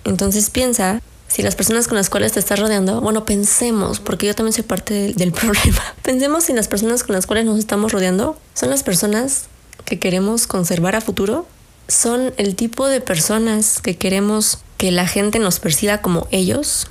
Entonces 0.05 0.51
piensa 0.51 1.01
si 1.29 1.43
las 1.43 1.55
personas 1.55 1.87
con 1.87 1.97
las 1.97 2.11
cuales 2.11 2.33
te 2.33 2.41
estás 2.41 2.59
rodeando, 2.59 3.01
bueno, 3.01 3.25
pensemos, 3.25 4.01
porque 4.01 4.27
yo 4.27 4.35
también 4.35 4.53
soy 4.53 4.65
parte 4.65 4.95
del, 4.95 5.15
del, 5.15 5.33
problema, 5.33 5.83
pensemos 6.03 6.45
si 6.45 6.55
las 6.55 6.67
personas 6.67 7.05
con 7.05 7.15
las 7.15 7.27
cuales 7.27 7.45
nos 7.45 7.59
estamos 7.61 7.93
rodeando 7.93 8.37
son 8.55 8.71
las 8.71 8.83
personas 8.83 9.45
que 9.85 10.01
queremos 10.01 10.49
conservar 10.49 10.97
a 10.97 11.01
futuro, 11.01 11.47
son 11.87 12.35
el 12.37 12.57
tipo 12.57 12.89
de 12.89 13.01
personas 13.01 13.81
que 13.81 13.97
queremos 13.97 14.59
que 14.77 14.91
la 14.91 15.07
gente 15.07 15.39
nos 15.39 15.61
perciba 15.61 15.99
como 15.99 16.27
ellos. 16.31 16.89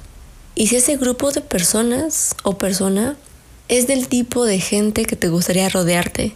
Y 0.55 0.67
si 0.67 0.77
ese 0.77 0.97
grupo 0.97 1.31
de 1.31 1.41
personas 1.41 2.35
o 2.43 2.57
persona 2.57 3.15
es 3.67 3.87
del 3.87 4.07
tipo 4.07 4.45
de 4.45 4.59
gente 4.59 5.05
que 5.05 5.15
te 5.15 5.29
gustaría 5.29 5.69
rodearte. 5.69 6.35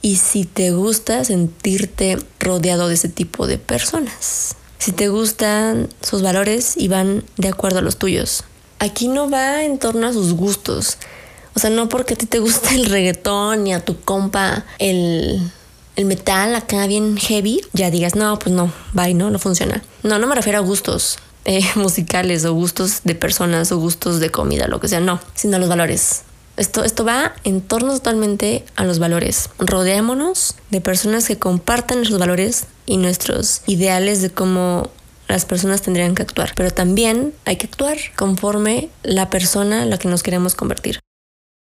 Y 0.00 0.16
si 0.16 0.44
te 0.44 0.72
gusta 0.72 1.24
sentirte 1.24 2.18
rodeado 2.40 2.88
de 2.88 2.94
ese 2.94 3.08
tipo 3.08 3.46
de 3.46 3.58
personas. 3.58 4.56
Si 4.78 4.92
te 4.92 5.08
gustan 5.08 5.88
sus 6.02 6.22
valores 6.22 6.76
y 6.76 6.88
van 6.88 7.24
de 7.36 7.48
acuerdo 7.48 7.78
a 7.78 7.82
los 7.82 7.98
tuyos. 7.98 8.44
Aquí 8.80 9.06
no 9.06 9.30
va 9.30 9.62
en 9.62 9.78
torno 9.78 10.08
a 10.08 10.12
sus 10.12 10.32
gustos. 10.34 10.98
O 11.54 11.60
sea, 11.60 11.70
no 11.70 11.88
porque 11.88 12.14
a 12.14 12.16
ti 12.16 12.26
te 12.26 12.40
gusta 12.40 12.74
el 12.74 12.86
reggaetón 12.86 13.66
y 13.66 13.74
a 13.74 13.84
tu 13.84 14.00
compa 14.00 14.64
el 14.78 15.40
el 15.96 16.04
metal 16.06 16.54
acá 16.54 16.86
bien 16.86 17.16
heavy, 17.16 17.60
ya 17.72 17.90
digas, 17.90 18.14
no, 18.14 18.38
pues 18.38 18.54
no, 18.54 18.72
bye, 18.92 19.14
no, 19.14 19.30
no 19.30 19.38
funciona. 19.38 19.82
No, 20.02 20.18
no 20.18 20.26
me 20.26 20.34
refiero 20.34 20.58
a 20.58 20.62
gustos 20.62 21.18
eh, 21.44 21.62
musicales 21.74 22.44
o 22.44 22.54
gustos 22.54 23.02
de 23.04 23.14
personas 23.14 23.72
o 23.72 23.78
gustos 23.78 24.20
de 24.20 24.30
comida, 24.30 24.68
lo 24.68 24.80
que 24.80 24.88
sea, 24.88 25.00
no, 25.00 25.20
sino 25.34 25.58
los 25.58 25.68
valores. 25.68 26.22
Esto, 26.56 26.84
esto 26.84 27.04
va 27.04 27.34
en 27.44 27.62
torno 27.62 27.94
totalmente 27.94 28.64
a 28.76 28.84
los 28.84 28.98
valores. 28.98 29.48
Rodeémonos 29.58 30.56
de 30.70 30.80
personas 30.82 31.26
que 31.26 31.38
compartan 31.38 31.98
nuestros 31.98 32.20
valores 32.20 32.66
y 32.84 32.98
nuestros 32.98 33.62
ideales 33.66 34.20
de 34.20 34.30
cómo 34.30 34.90
las 35.28 35.46
personas 35.46 35.80
tendrían 35.80 36.14
que 36.14 36.22
actuar. 36.22 36.52
Pero 36.54 36.70
también 36.70 37.32
hay 37.46 37.56
que 37.56 37.66
actuar 37.66 37.96
conforme 38.16 38.90
la 39.02 39.30
persona 39.30 39.82
a 39.82 39.86
la 39.86 39.98
que 39.98 40.08
nos 40.08 40.22
queremos 40.22 40.54
convertir. 40.54 41.00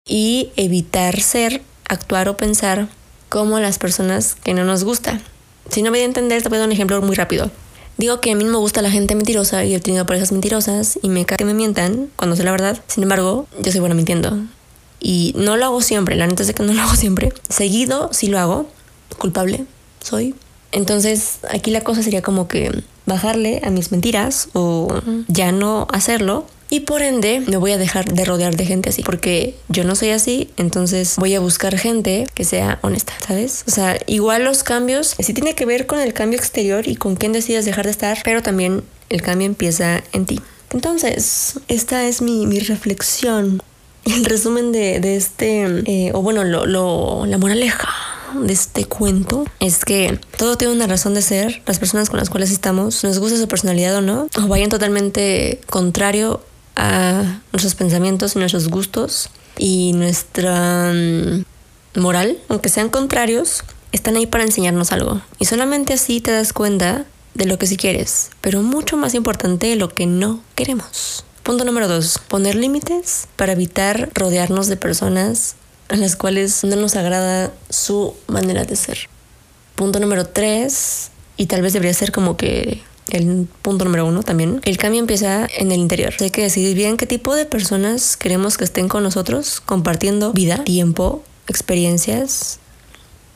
Y 0.07 0.51
evitar 0.57 1.21
ser, 1.21 1.63
actuar 1.89 2.29
o 2.29 2.37
pensar 2.37 2.89
como 3.35 3.59
las 3.59 3.81
personas 3.81 4.37
que 4.37 4.55
no 4.55 4.63
nos 4.63 4.85
gusta. 4.85 5.21
Si 5.69 5.83
no 5.83 5.91
me 5.91 5.99
voy 5.99 6.03
a 6.03 6.05
entender, 6.05 6.41
te 6.45 6.49
voy 6.49 6.55
a 6.55 6.59
dar 6.61 6.69
un 6.69 6.73
ejemplo 6.73 7.03
muy 7.03 7.17
rápido. 7.17 7.51
Digo 7.97 8.21
que 8.21 8.31
a 8.31 8.37
mí 8.37 8.45
no 8.45 8.53
me 8.53 8.59
gusta 8.59 8.81
la 8.81 8.93
gente 8.93 9.17
mentirosa 9.17 9.65
y 9.65 9.75
he 9.75 9.81
tenido 9.81 10.07
parejas 10.07 10.31
mentirosas 10.31 11.01
y 11.03 11.09
me 11.09 11.25
cae 11.25 11.37
que 11.37 11.45
me 11.45 11.53
mientan 11.53 12.11
cuando 12.15 12.37
sé 12.37 12.45
la 12.45 12.53
verdad. 12.53 12.81
Sin 12.87 13.03
embargo, 13.03 13.49
yo 13.61 13.73
soy 13.73 13.81
buena 13.81 13.97
mintiendo. 13.97 14.39
Y 15.01 15.35
no 15.37 15.57
lo 15.57 15.65
hago 15.65 15.83
siempre, 15.83 16.15
la 16.15 16.29
neta 16.29 16.45
es 16.45 16.53
que 16.53 16.63
no 16.63 16.75
lo 16.75 16.81
hago 16.81 16.95
siempre. 16.95 17.33
Seguido 17.49 18.09
sí 18.13 18.29
lo 18.29 18.39
hago. 18.39 18.71
Culpable 19.19 19.65
soy. 19.99 20.37
Entonces 20.71 21.41
aquí 21.51 21.73
la 21.73 21.81
cosa 21.81 22.05
sería 22.05 22.23
como 22.23 22.47
que 22.47 22.85
bajarle 23.05 23.63
a 23.65 23.71
mis 23.71 23.91
mentiras 23.91 24.49
o 24.53 24.95
ya 25.27 25.51
no 25.51 25.89
hacerlo 25.93 26.47
y 26.71 26.81
por 26.81 27.03
ende 27.03 27.41
me 27.47 27.57
voy 27.57 27.73
a 27.73 27.79
dejar 27.79 28.13
de 28.13 28.25
rodear 28.25 28.57
de 28.57 28.65
gente 28.67 28.91
así, 28.91 29.03
porque 29.03 29.55
yo 29.69 29.85
no 29.85 29.95
soy 29.95 30.11
así, 30.11 30.51
entonces 30.57 31.17
voy 31.17 31.35
a 31.35 31.41
buscar 31.41 31.77
gente 31.79 32.27
que 32.35 32.45
sea 32.45 32.79
honesta, 32.83 33.13
¿sabes? 33.27 33.65
O 33.69 33.71
sea, 33.71 33.99
igual 34.07 34.45
los 34.45 34.63
cambios 34.63 35.15
sí 35.19 35.35
tiene 35.35 35.55
que 35.55 35.67
ver 35.67 35.87
con 35.87 36.01
el 36.01 36.13
cambio 36.13 36.39
exterior 36.39 36.89
y 36.89 36.97
con 36.97 37.17
quién 37.17 37.33
decides 37.33 37.65
dejar 37.65 37.85
de 37.85 37.91
estar, 37.91 38.19
pero 38.25 38.43
también 38.43 38.83
el 39.09 39.23
cambio 39.23 39.47
empieza 39.47 40.03
en 40.13 40.27
ti. 40.27 40.41
Entonces, 40.73 41.61
esta 41.69 42.05
es 42.05 42.21
mi, 42.21 42.47
mi 42.47 42.59
reflexión, 42.59 43.63
el 44.05 44.25
resumen 44.25 44.73
de, 44.73 45.01
de 45.01 45.17
este, 45.17 45.65
eh, 45.87 46.11
o 46.13 46.23
bueno, 46.23 46.45
lo, 46.45 46.67
lo, 46.67 47.27
la 47.27 47.39
moraleja 47.39 47.89
de 48.35 48.53
este 48.53 48.85
cuento 48.85 49.45
es 49.61 49.85
que 49.85 50.19
todo 50.37 50.57
tiene 50.57 50.75
una 50.75 50.87
razón 50.87 51.15
de 51.15 51.23
ser. 51.23 51.63
Las 51.67 51.79
personas 51.79 52.11
con 52.11 52.19
las 52.19 52.31
cuales 52.31 52.51
estamos, 52.51 53.05
nos 53.05 53.19
gusta 53.19 53.39
su 53.39 53.49
personalidad 53.49 53.97
o 53.97 54.01
no, 54.01 54.29
o 54.37 54.49
vayan 54.49 54.71
totalmente 54.71 55.61
contrario 55.67 56.41
a 56.77 57.41
nuestros 57.53 57.75
pensamientos 57.75 58.35
y 58.35 58.39
nuestros 58.39 58.69
gustos 58.69 59.31
y 59.59 59.93
nuestra 59.95 60.93
mm, 60.93 61.45
moral, 62.01 62.39
aunque 62.49 62.69
sean 62.69 62.89
contrarios, 62.89 63.65
están 63.93 64.17
ahí 64.17 64.27
para 64.27 64.45
enseñarnos 64.45 64.93
algo. 64.93 65.21
Y 65.39 65.45
solamente 65.45 65.93
así 65.93 66.21
te 66.21 66.33
das 66.33 66.53
cuenta 66.53 67.05
de 67.35 67.47
lo 67.47 67.59
que 67.59 67.67
sí 67.67 67.77
quieres, 67.77 68.31
pero 68.41 68.63
mucho 68.63 68.97
más 68.97 69.15
importante 69.15 69.75
lo 69.77 69.89
que 69.89 70.07
no 70.07 70.41
queremos. 70.55 71.25
Punto 71.43 71.65
número 71.65 71.89
dos, 71.89 72.19
poner 72.29 72.55
límites 72.55 73.29
para 73.37 73.53
evitar 73.53 74.11
rodearnos 74.15 74.67
de 74.69 74.77
personas 74.77 75.57
a 75.89 75.97
las 75.97 76.17
cuales 76.17 76.65
no 76.65 76.77
nos 76.77 76.97
agrada 76.97 77.53
su 77.69 78.15
manera 78.29 78.65
de 78.65 78.77
ser. 78.77 79.09
Punto 79.75 80.01
número 80.01 80.27
tres, 80.27 81.11
y 81.37 81.47
tal 81.47 81.63
vez 81.63 81.73
debería 81.73 81.95
ser 81.95 82.13
como 82.13 82.37
que 82.37 82.83
el 83.11 83.47
punto 83.63 83.85
número 83.85 84.07
uno 84.07 84.23
también, 84.23 84.61
el 84.65 84.77
cambio 84.79 85.01
empieza 85.01 85.47
en 85.57 85.73
el 85.73 85.79
interior. 85.79 86.15
Hay 86.21 86.31
que 86.31 86.43
decidir 86.43 86.75
bien 86.75 86.97
qué 86.97 87.07
tipo 87.07 87.35
de 87.35 87.45
personas 87.45 88.17
queremos 88.17 88.57
que 88.57 88.65
estén 88.65 88.89
con 88.89 89.03
nosotros, 89.03 89.61
compartiendo 89.61 90.33
vida, 90.33 90.65
tiempo, 90.65 91.23
experiencias 91.47 92.59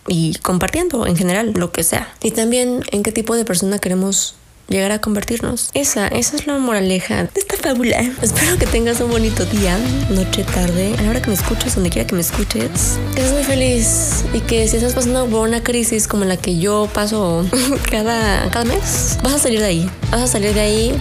y 0.07 0.35
compartiendo 0.39 1.07
en 1.07 1.17
general 1.17 1.53
lo 1.55 1.71
que 1.71 1.85
sea. 1.85 2.15
Y 2.23 2.31
también 2.31 2.83
en 2.91 3.03
qué 3.03 3.13
tipo 3.13 3.37
de 3.37 3.45
persona 3.45 3.79
queremos 3.79 4.38
llegar 4.69 4.93
a 4.93 5.01
convertirnos. 5.01 5.71
Esa, 5.75 6.09
esa 6.09 6.37
es 6.37 6.47
la 6.47 6.59
moraleja 6.59 7.25
de 7.25 7.41
esta 7.41 7.57
fábula. 7.57 8.01
Espero 8.23 8.59
que 8.59 8.67
tengas 8.67 9.01
un 9.01 9.11
bonito 9.11 9.45
día, 9.47 9.79
noche, 10.11 10.45
tarde, 10.45 10.95
a 10.99 11.03
la 11.03 11.11
hora 11.11 11.23
que 11.23 11.29
me 11.29 11.35
escuches, 11.35 11.75
donde 11.75 11.91
quiera 11.91 12.07
que 12.07 12.15
me 12.15 12.21
escuches. 12.21 12.99
Que 13.15 13.23
estés 13.23 13.33
muy 13.33 13.45
feliz 13.45 14.25
y 14.35 14.41
que 14.41 14.69
si 14.69 14.77
estás 14.77 14.95
pasando 14.95 15.27
por 15.27 15.49
una 15.49 15.63
crisis 15.63 16.07
como 16.07 16.25
la 16.25 16.37
que 16.37 16.59
yo 16.59 16.89
paso 16.93 17.47
cada, 17.91 18.51
cada 18.51 18.65
mes, 18.65 19.19
vas 19.23 19.35
a 19.35 19.39
salir 19.39 19.61
de 19.61 19.67
ahí. 19.67 19.91
Vas 20.11 20.23
a 20.23 20.27
salir 20.27 20.55
de 20.55 20.61
ahí. 20.61 20.99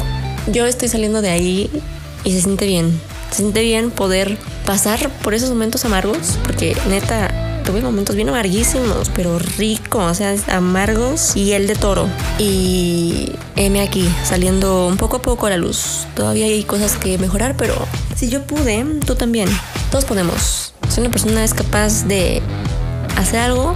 Yo 0.51 0.65
estoy 0.65 0.87
saliendo 0.87 1.21
de 1.21 1.29
ahí 1.29 1.69
y 2.23 2.31
se 2.31 2.41
siente 2.41 2.65
bien. 2.65 2.99
Se 3.31 3.37
siente 3.37 3.61
bien 3.61 3.91
poder 3.91 4.37
pasar 4.65 5.09
por 5.21 5.33
esos 5.33 5.49
momentos 5.49 5.83
amargos, 5.83 6.37
porque 6.43 6.75
neta, 6.89 7.46
tuve 7.67 7.81
momentos 7.81 8.15
bien 8.15 8.29
amarguísimos, 8.29 9.11
pero 9.13 9.39
ricos, 9.39 10.11
o 10.11 10.13
sea, 10.13 10.33
amargos 10.55 11.35
y 11.35 11.51
el 11.51 11.67
de 11.67 11.75
toro. 11.75 12.07
Y 12.39 13.33
M 13.57 13.81
aquí, 13.81 14.07
saliendo 14.23 14.87
un 14.87 14.95
poco 14.95 15.17
a 15.17 15.21
poco 15.21 15.47
a 15.47 15.49
la 15.49 15.57
luz. 15.57 16.07
Todavía 16.15 16.45
hay 16.45 16.63
cosas 16.63 16.95
que 16.95 17.17
mejorar, 17.17 17.57
pero 17.57 17.75
si 18.15 18.29
yo 18.29 18.43
pude, 18.43 18.85
tú 19.05 19.15
también. 19.15 19.49
Todos 19.91 20.05
podemos. 20.05 20.73
Si 20.87 21.01
una 21.01 21.11
persona 21.11 21.43
es 21.43 21.53
capaz 21.53 22.05
de 22.05 22.41
hacer 23.17 23.41
algo, 23.41 23.75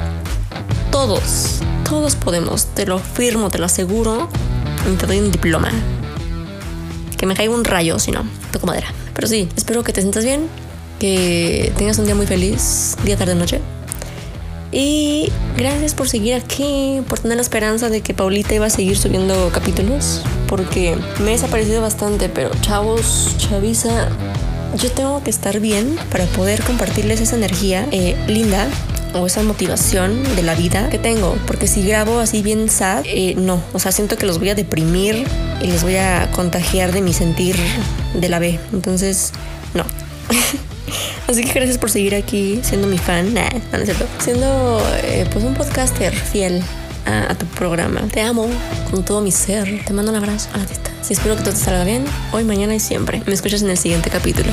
todos, 0.90 1.60
todos 1.84 2.16
podemos. 2.16 2.68
Te 2.68 2.86
lo 2.86 2.98
firmo, 2.98 3.50
te 3.50 3.58
lo 3.58 3.66
aseguro. 3.66 4.30
Y 4.90 4.96
te 4.96 5.06
doy 5.06 5.20
un 5.20 5.34
diploma. 5.34 5.70
Que 7.18 7.26
me 7.26 7.36
caiga 7.36 7.54
un 7.54 7.66
rayo, 7.66 8.00
si 8.00 8.12
no, 8.12 8.24
toco 8.54 8.68
madera. 8.68 8.88
Pero 9.14 9.28
sí, 9.28 9.50
espero 9.58 9.84
que 9.84 9.92
te 9.92 10.00
sientas 10.00 10.24
bien, 10.24 10.48
que 11.02 11.74
tengas 11.80 11.98
un 11.98 12.06
día 12.06 12.14
muy 12.14 12.28
feliz, 12.28 12.96
día, 13.04 13.18
tarde, 13.18 13.34
noche. 13.34 13.60
Y 14.72 15.32
gracias 15.58 15.96
por 15.96 16.08
seguir 16.08 16.36
aquí, 16.36 17.02
por 17.10 17.18
tener 17.18 17.38
la 17.38 17.42
esperanza 17.42 17.90
de 17.90 18.02
que 18.02 18.14
Paulita 18.14 18.54
iba 18.54 18.68
a 18.68 18.70
seguir 18.70 18.96
subiendo 18.96 19.50
capítulos, 19.52 20.22
porque 20.48 20.96
me 21.24 21.30
he 21.30 21.32
desaparecido 21.32 21.82
bastante, 21.82 22.30
pero 22.30 22.52
chavos, 22.62 23.36
chaviza, 23.40 24.10
yo 24.78 24.92
tengo 24.92 25.24
que 25.24 25.32
estar 25.32 25.60
bien 25.60 25.98
para 26.12 26.26
poder 26.26 26.62
compartirles 26.62 27.20
esa 27.20 27.36
energía 27.36 27.88
eh, 27.92 28.16
linda 28.28 28.68
o 29.16 29.26
esa 29.26 29.42
motivación 29.42 30.22
de 30.36 30.44
la 30.44 30.54
vida 30.54 30.88
que 30.92 31.00
tengo. 31.00 31.36
Porque 31.48 31.66
si 31.66 31.82
grabo 31.82 32.20
así 32.20 32.44
bien 32.44 32.70
sad, 32.70 33.04
eh, 33.08 33.34
no. 33.36 33.60
O 33.74 33.80
sea, 33.80 33.92
siento 33.92 34.18
que 34.18 34.28
los 34.28 34.38
voy 34.38 34.50
a 34.50 34.56
deprimir 34.56 35.26
y 35.64 35.66
les 35.66 35.82
voy 35.82 35.96
a 35.96 36.30
contagiar 36.32 36.92
de 36.92 37.02
mi 37.02 37.12
sentir 37.12 37.56
de 38.14 38.30
la 38.30 38.38
B. 38.38 38.60
Entonces, 38.72 39.32
no. 39.74 39.84
Así 41.28 41.44
que 41.44 41.54
gracias 41.54 41.78
por 41.78 41.90
seguir 41.90 42.16
aquí 42.16 42.60
siendo 42.64 42.88
mi 42.88 42.98
fan. 42.98 43.34
No 43.34 43.78
es 43.78 43.86
cierto. 43.86 44.08
Siendo 44.20 44.82
eh, 45.04 45.26
pues 45.32 45.46
un 45.46 45.54
podcaster 45.54 46.14
fiel 46.14 46.62
a, 47.06 47.34
tu 47.36 47.46
programa. 47.48 48.02
Te 48.12 48.22
amo 48.22 48.50
con 48.90 49.04
todo 49.06 49.22
mi 49.22 49.32
ser. 49.32 49.84
Te 49.86 49.94
mando 49.94 50.12
un 50.12 50.18
abrazo 50.18 50.50
a 50.54 50.58
la. 50.58 50.66
Si 51.02 51.14
espero 51.14 51.36
que 51.36 51.42
todo 51.42 51.54
te 51.54 51.60
salga 51.60 51.84
bien 51.84 52.06
hoy, 52.32 52.44
mañana 52.44 52.76
y 52.76 52.80
siempre. 52.80 53.22
Me 53.26 53.34
escuchas 53.34 53.62
en 53.62 53.70
el 53.70 53.78
siguiente 53.78 54.10
capítulo. 54.10 54.52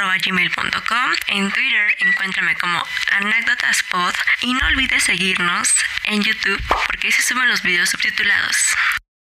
anécdotaspodcast.gmail.com 0.00 1.10
En 1.28 1.50
Twitter 1.50 1.96
encuéntrame 2.00 2.56
como 2.56 2.82
anécdotaspod 3.12 4.14
y 4.42 4.54
no 4.54 4.66
olvides 4.66 5.04
seguirnos 5.04 5.74
en 6.04 6.22
YouTube 6.22 6.62
porque 6.86 7.08
ahí 7.08 7.12
se 7.12 7.22
suben 7.22 7.48
los 7.48 7.62
videos 7.62 7.90
subtitulados. 7.90 8.56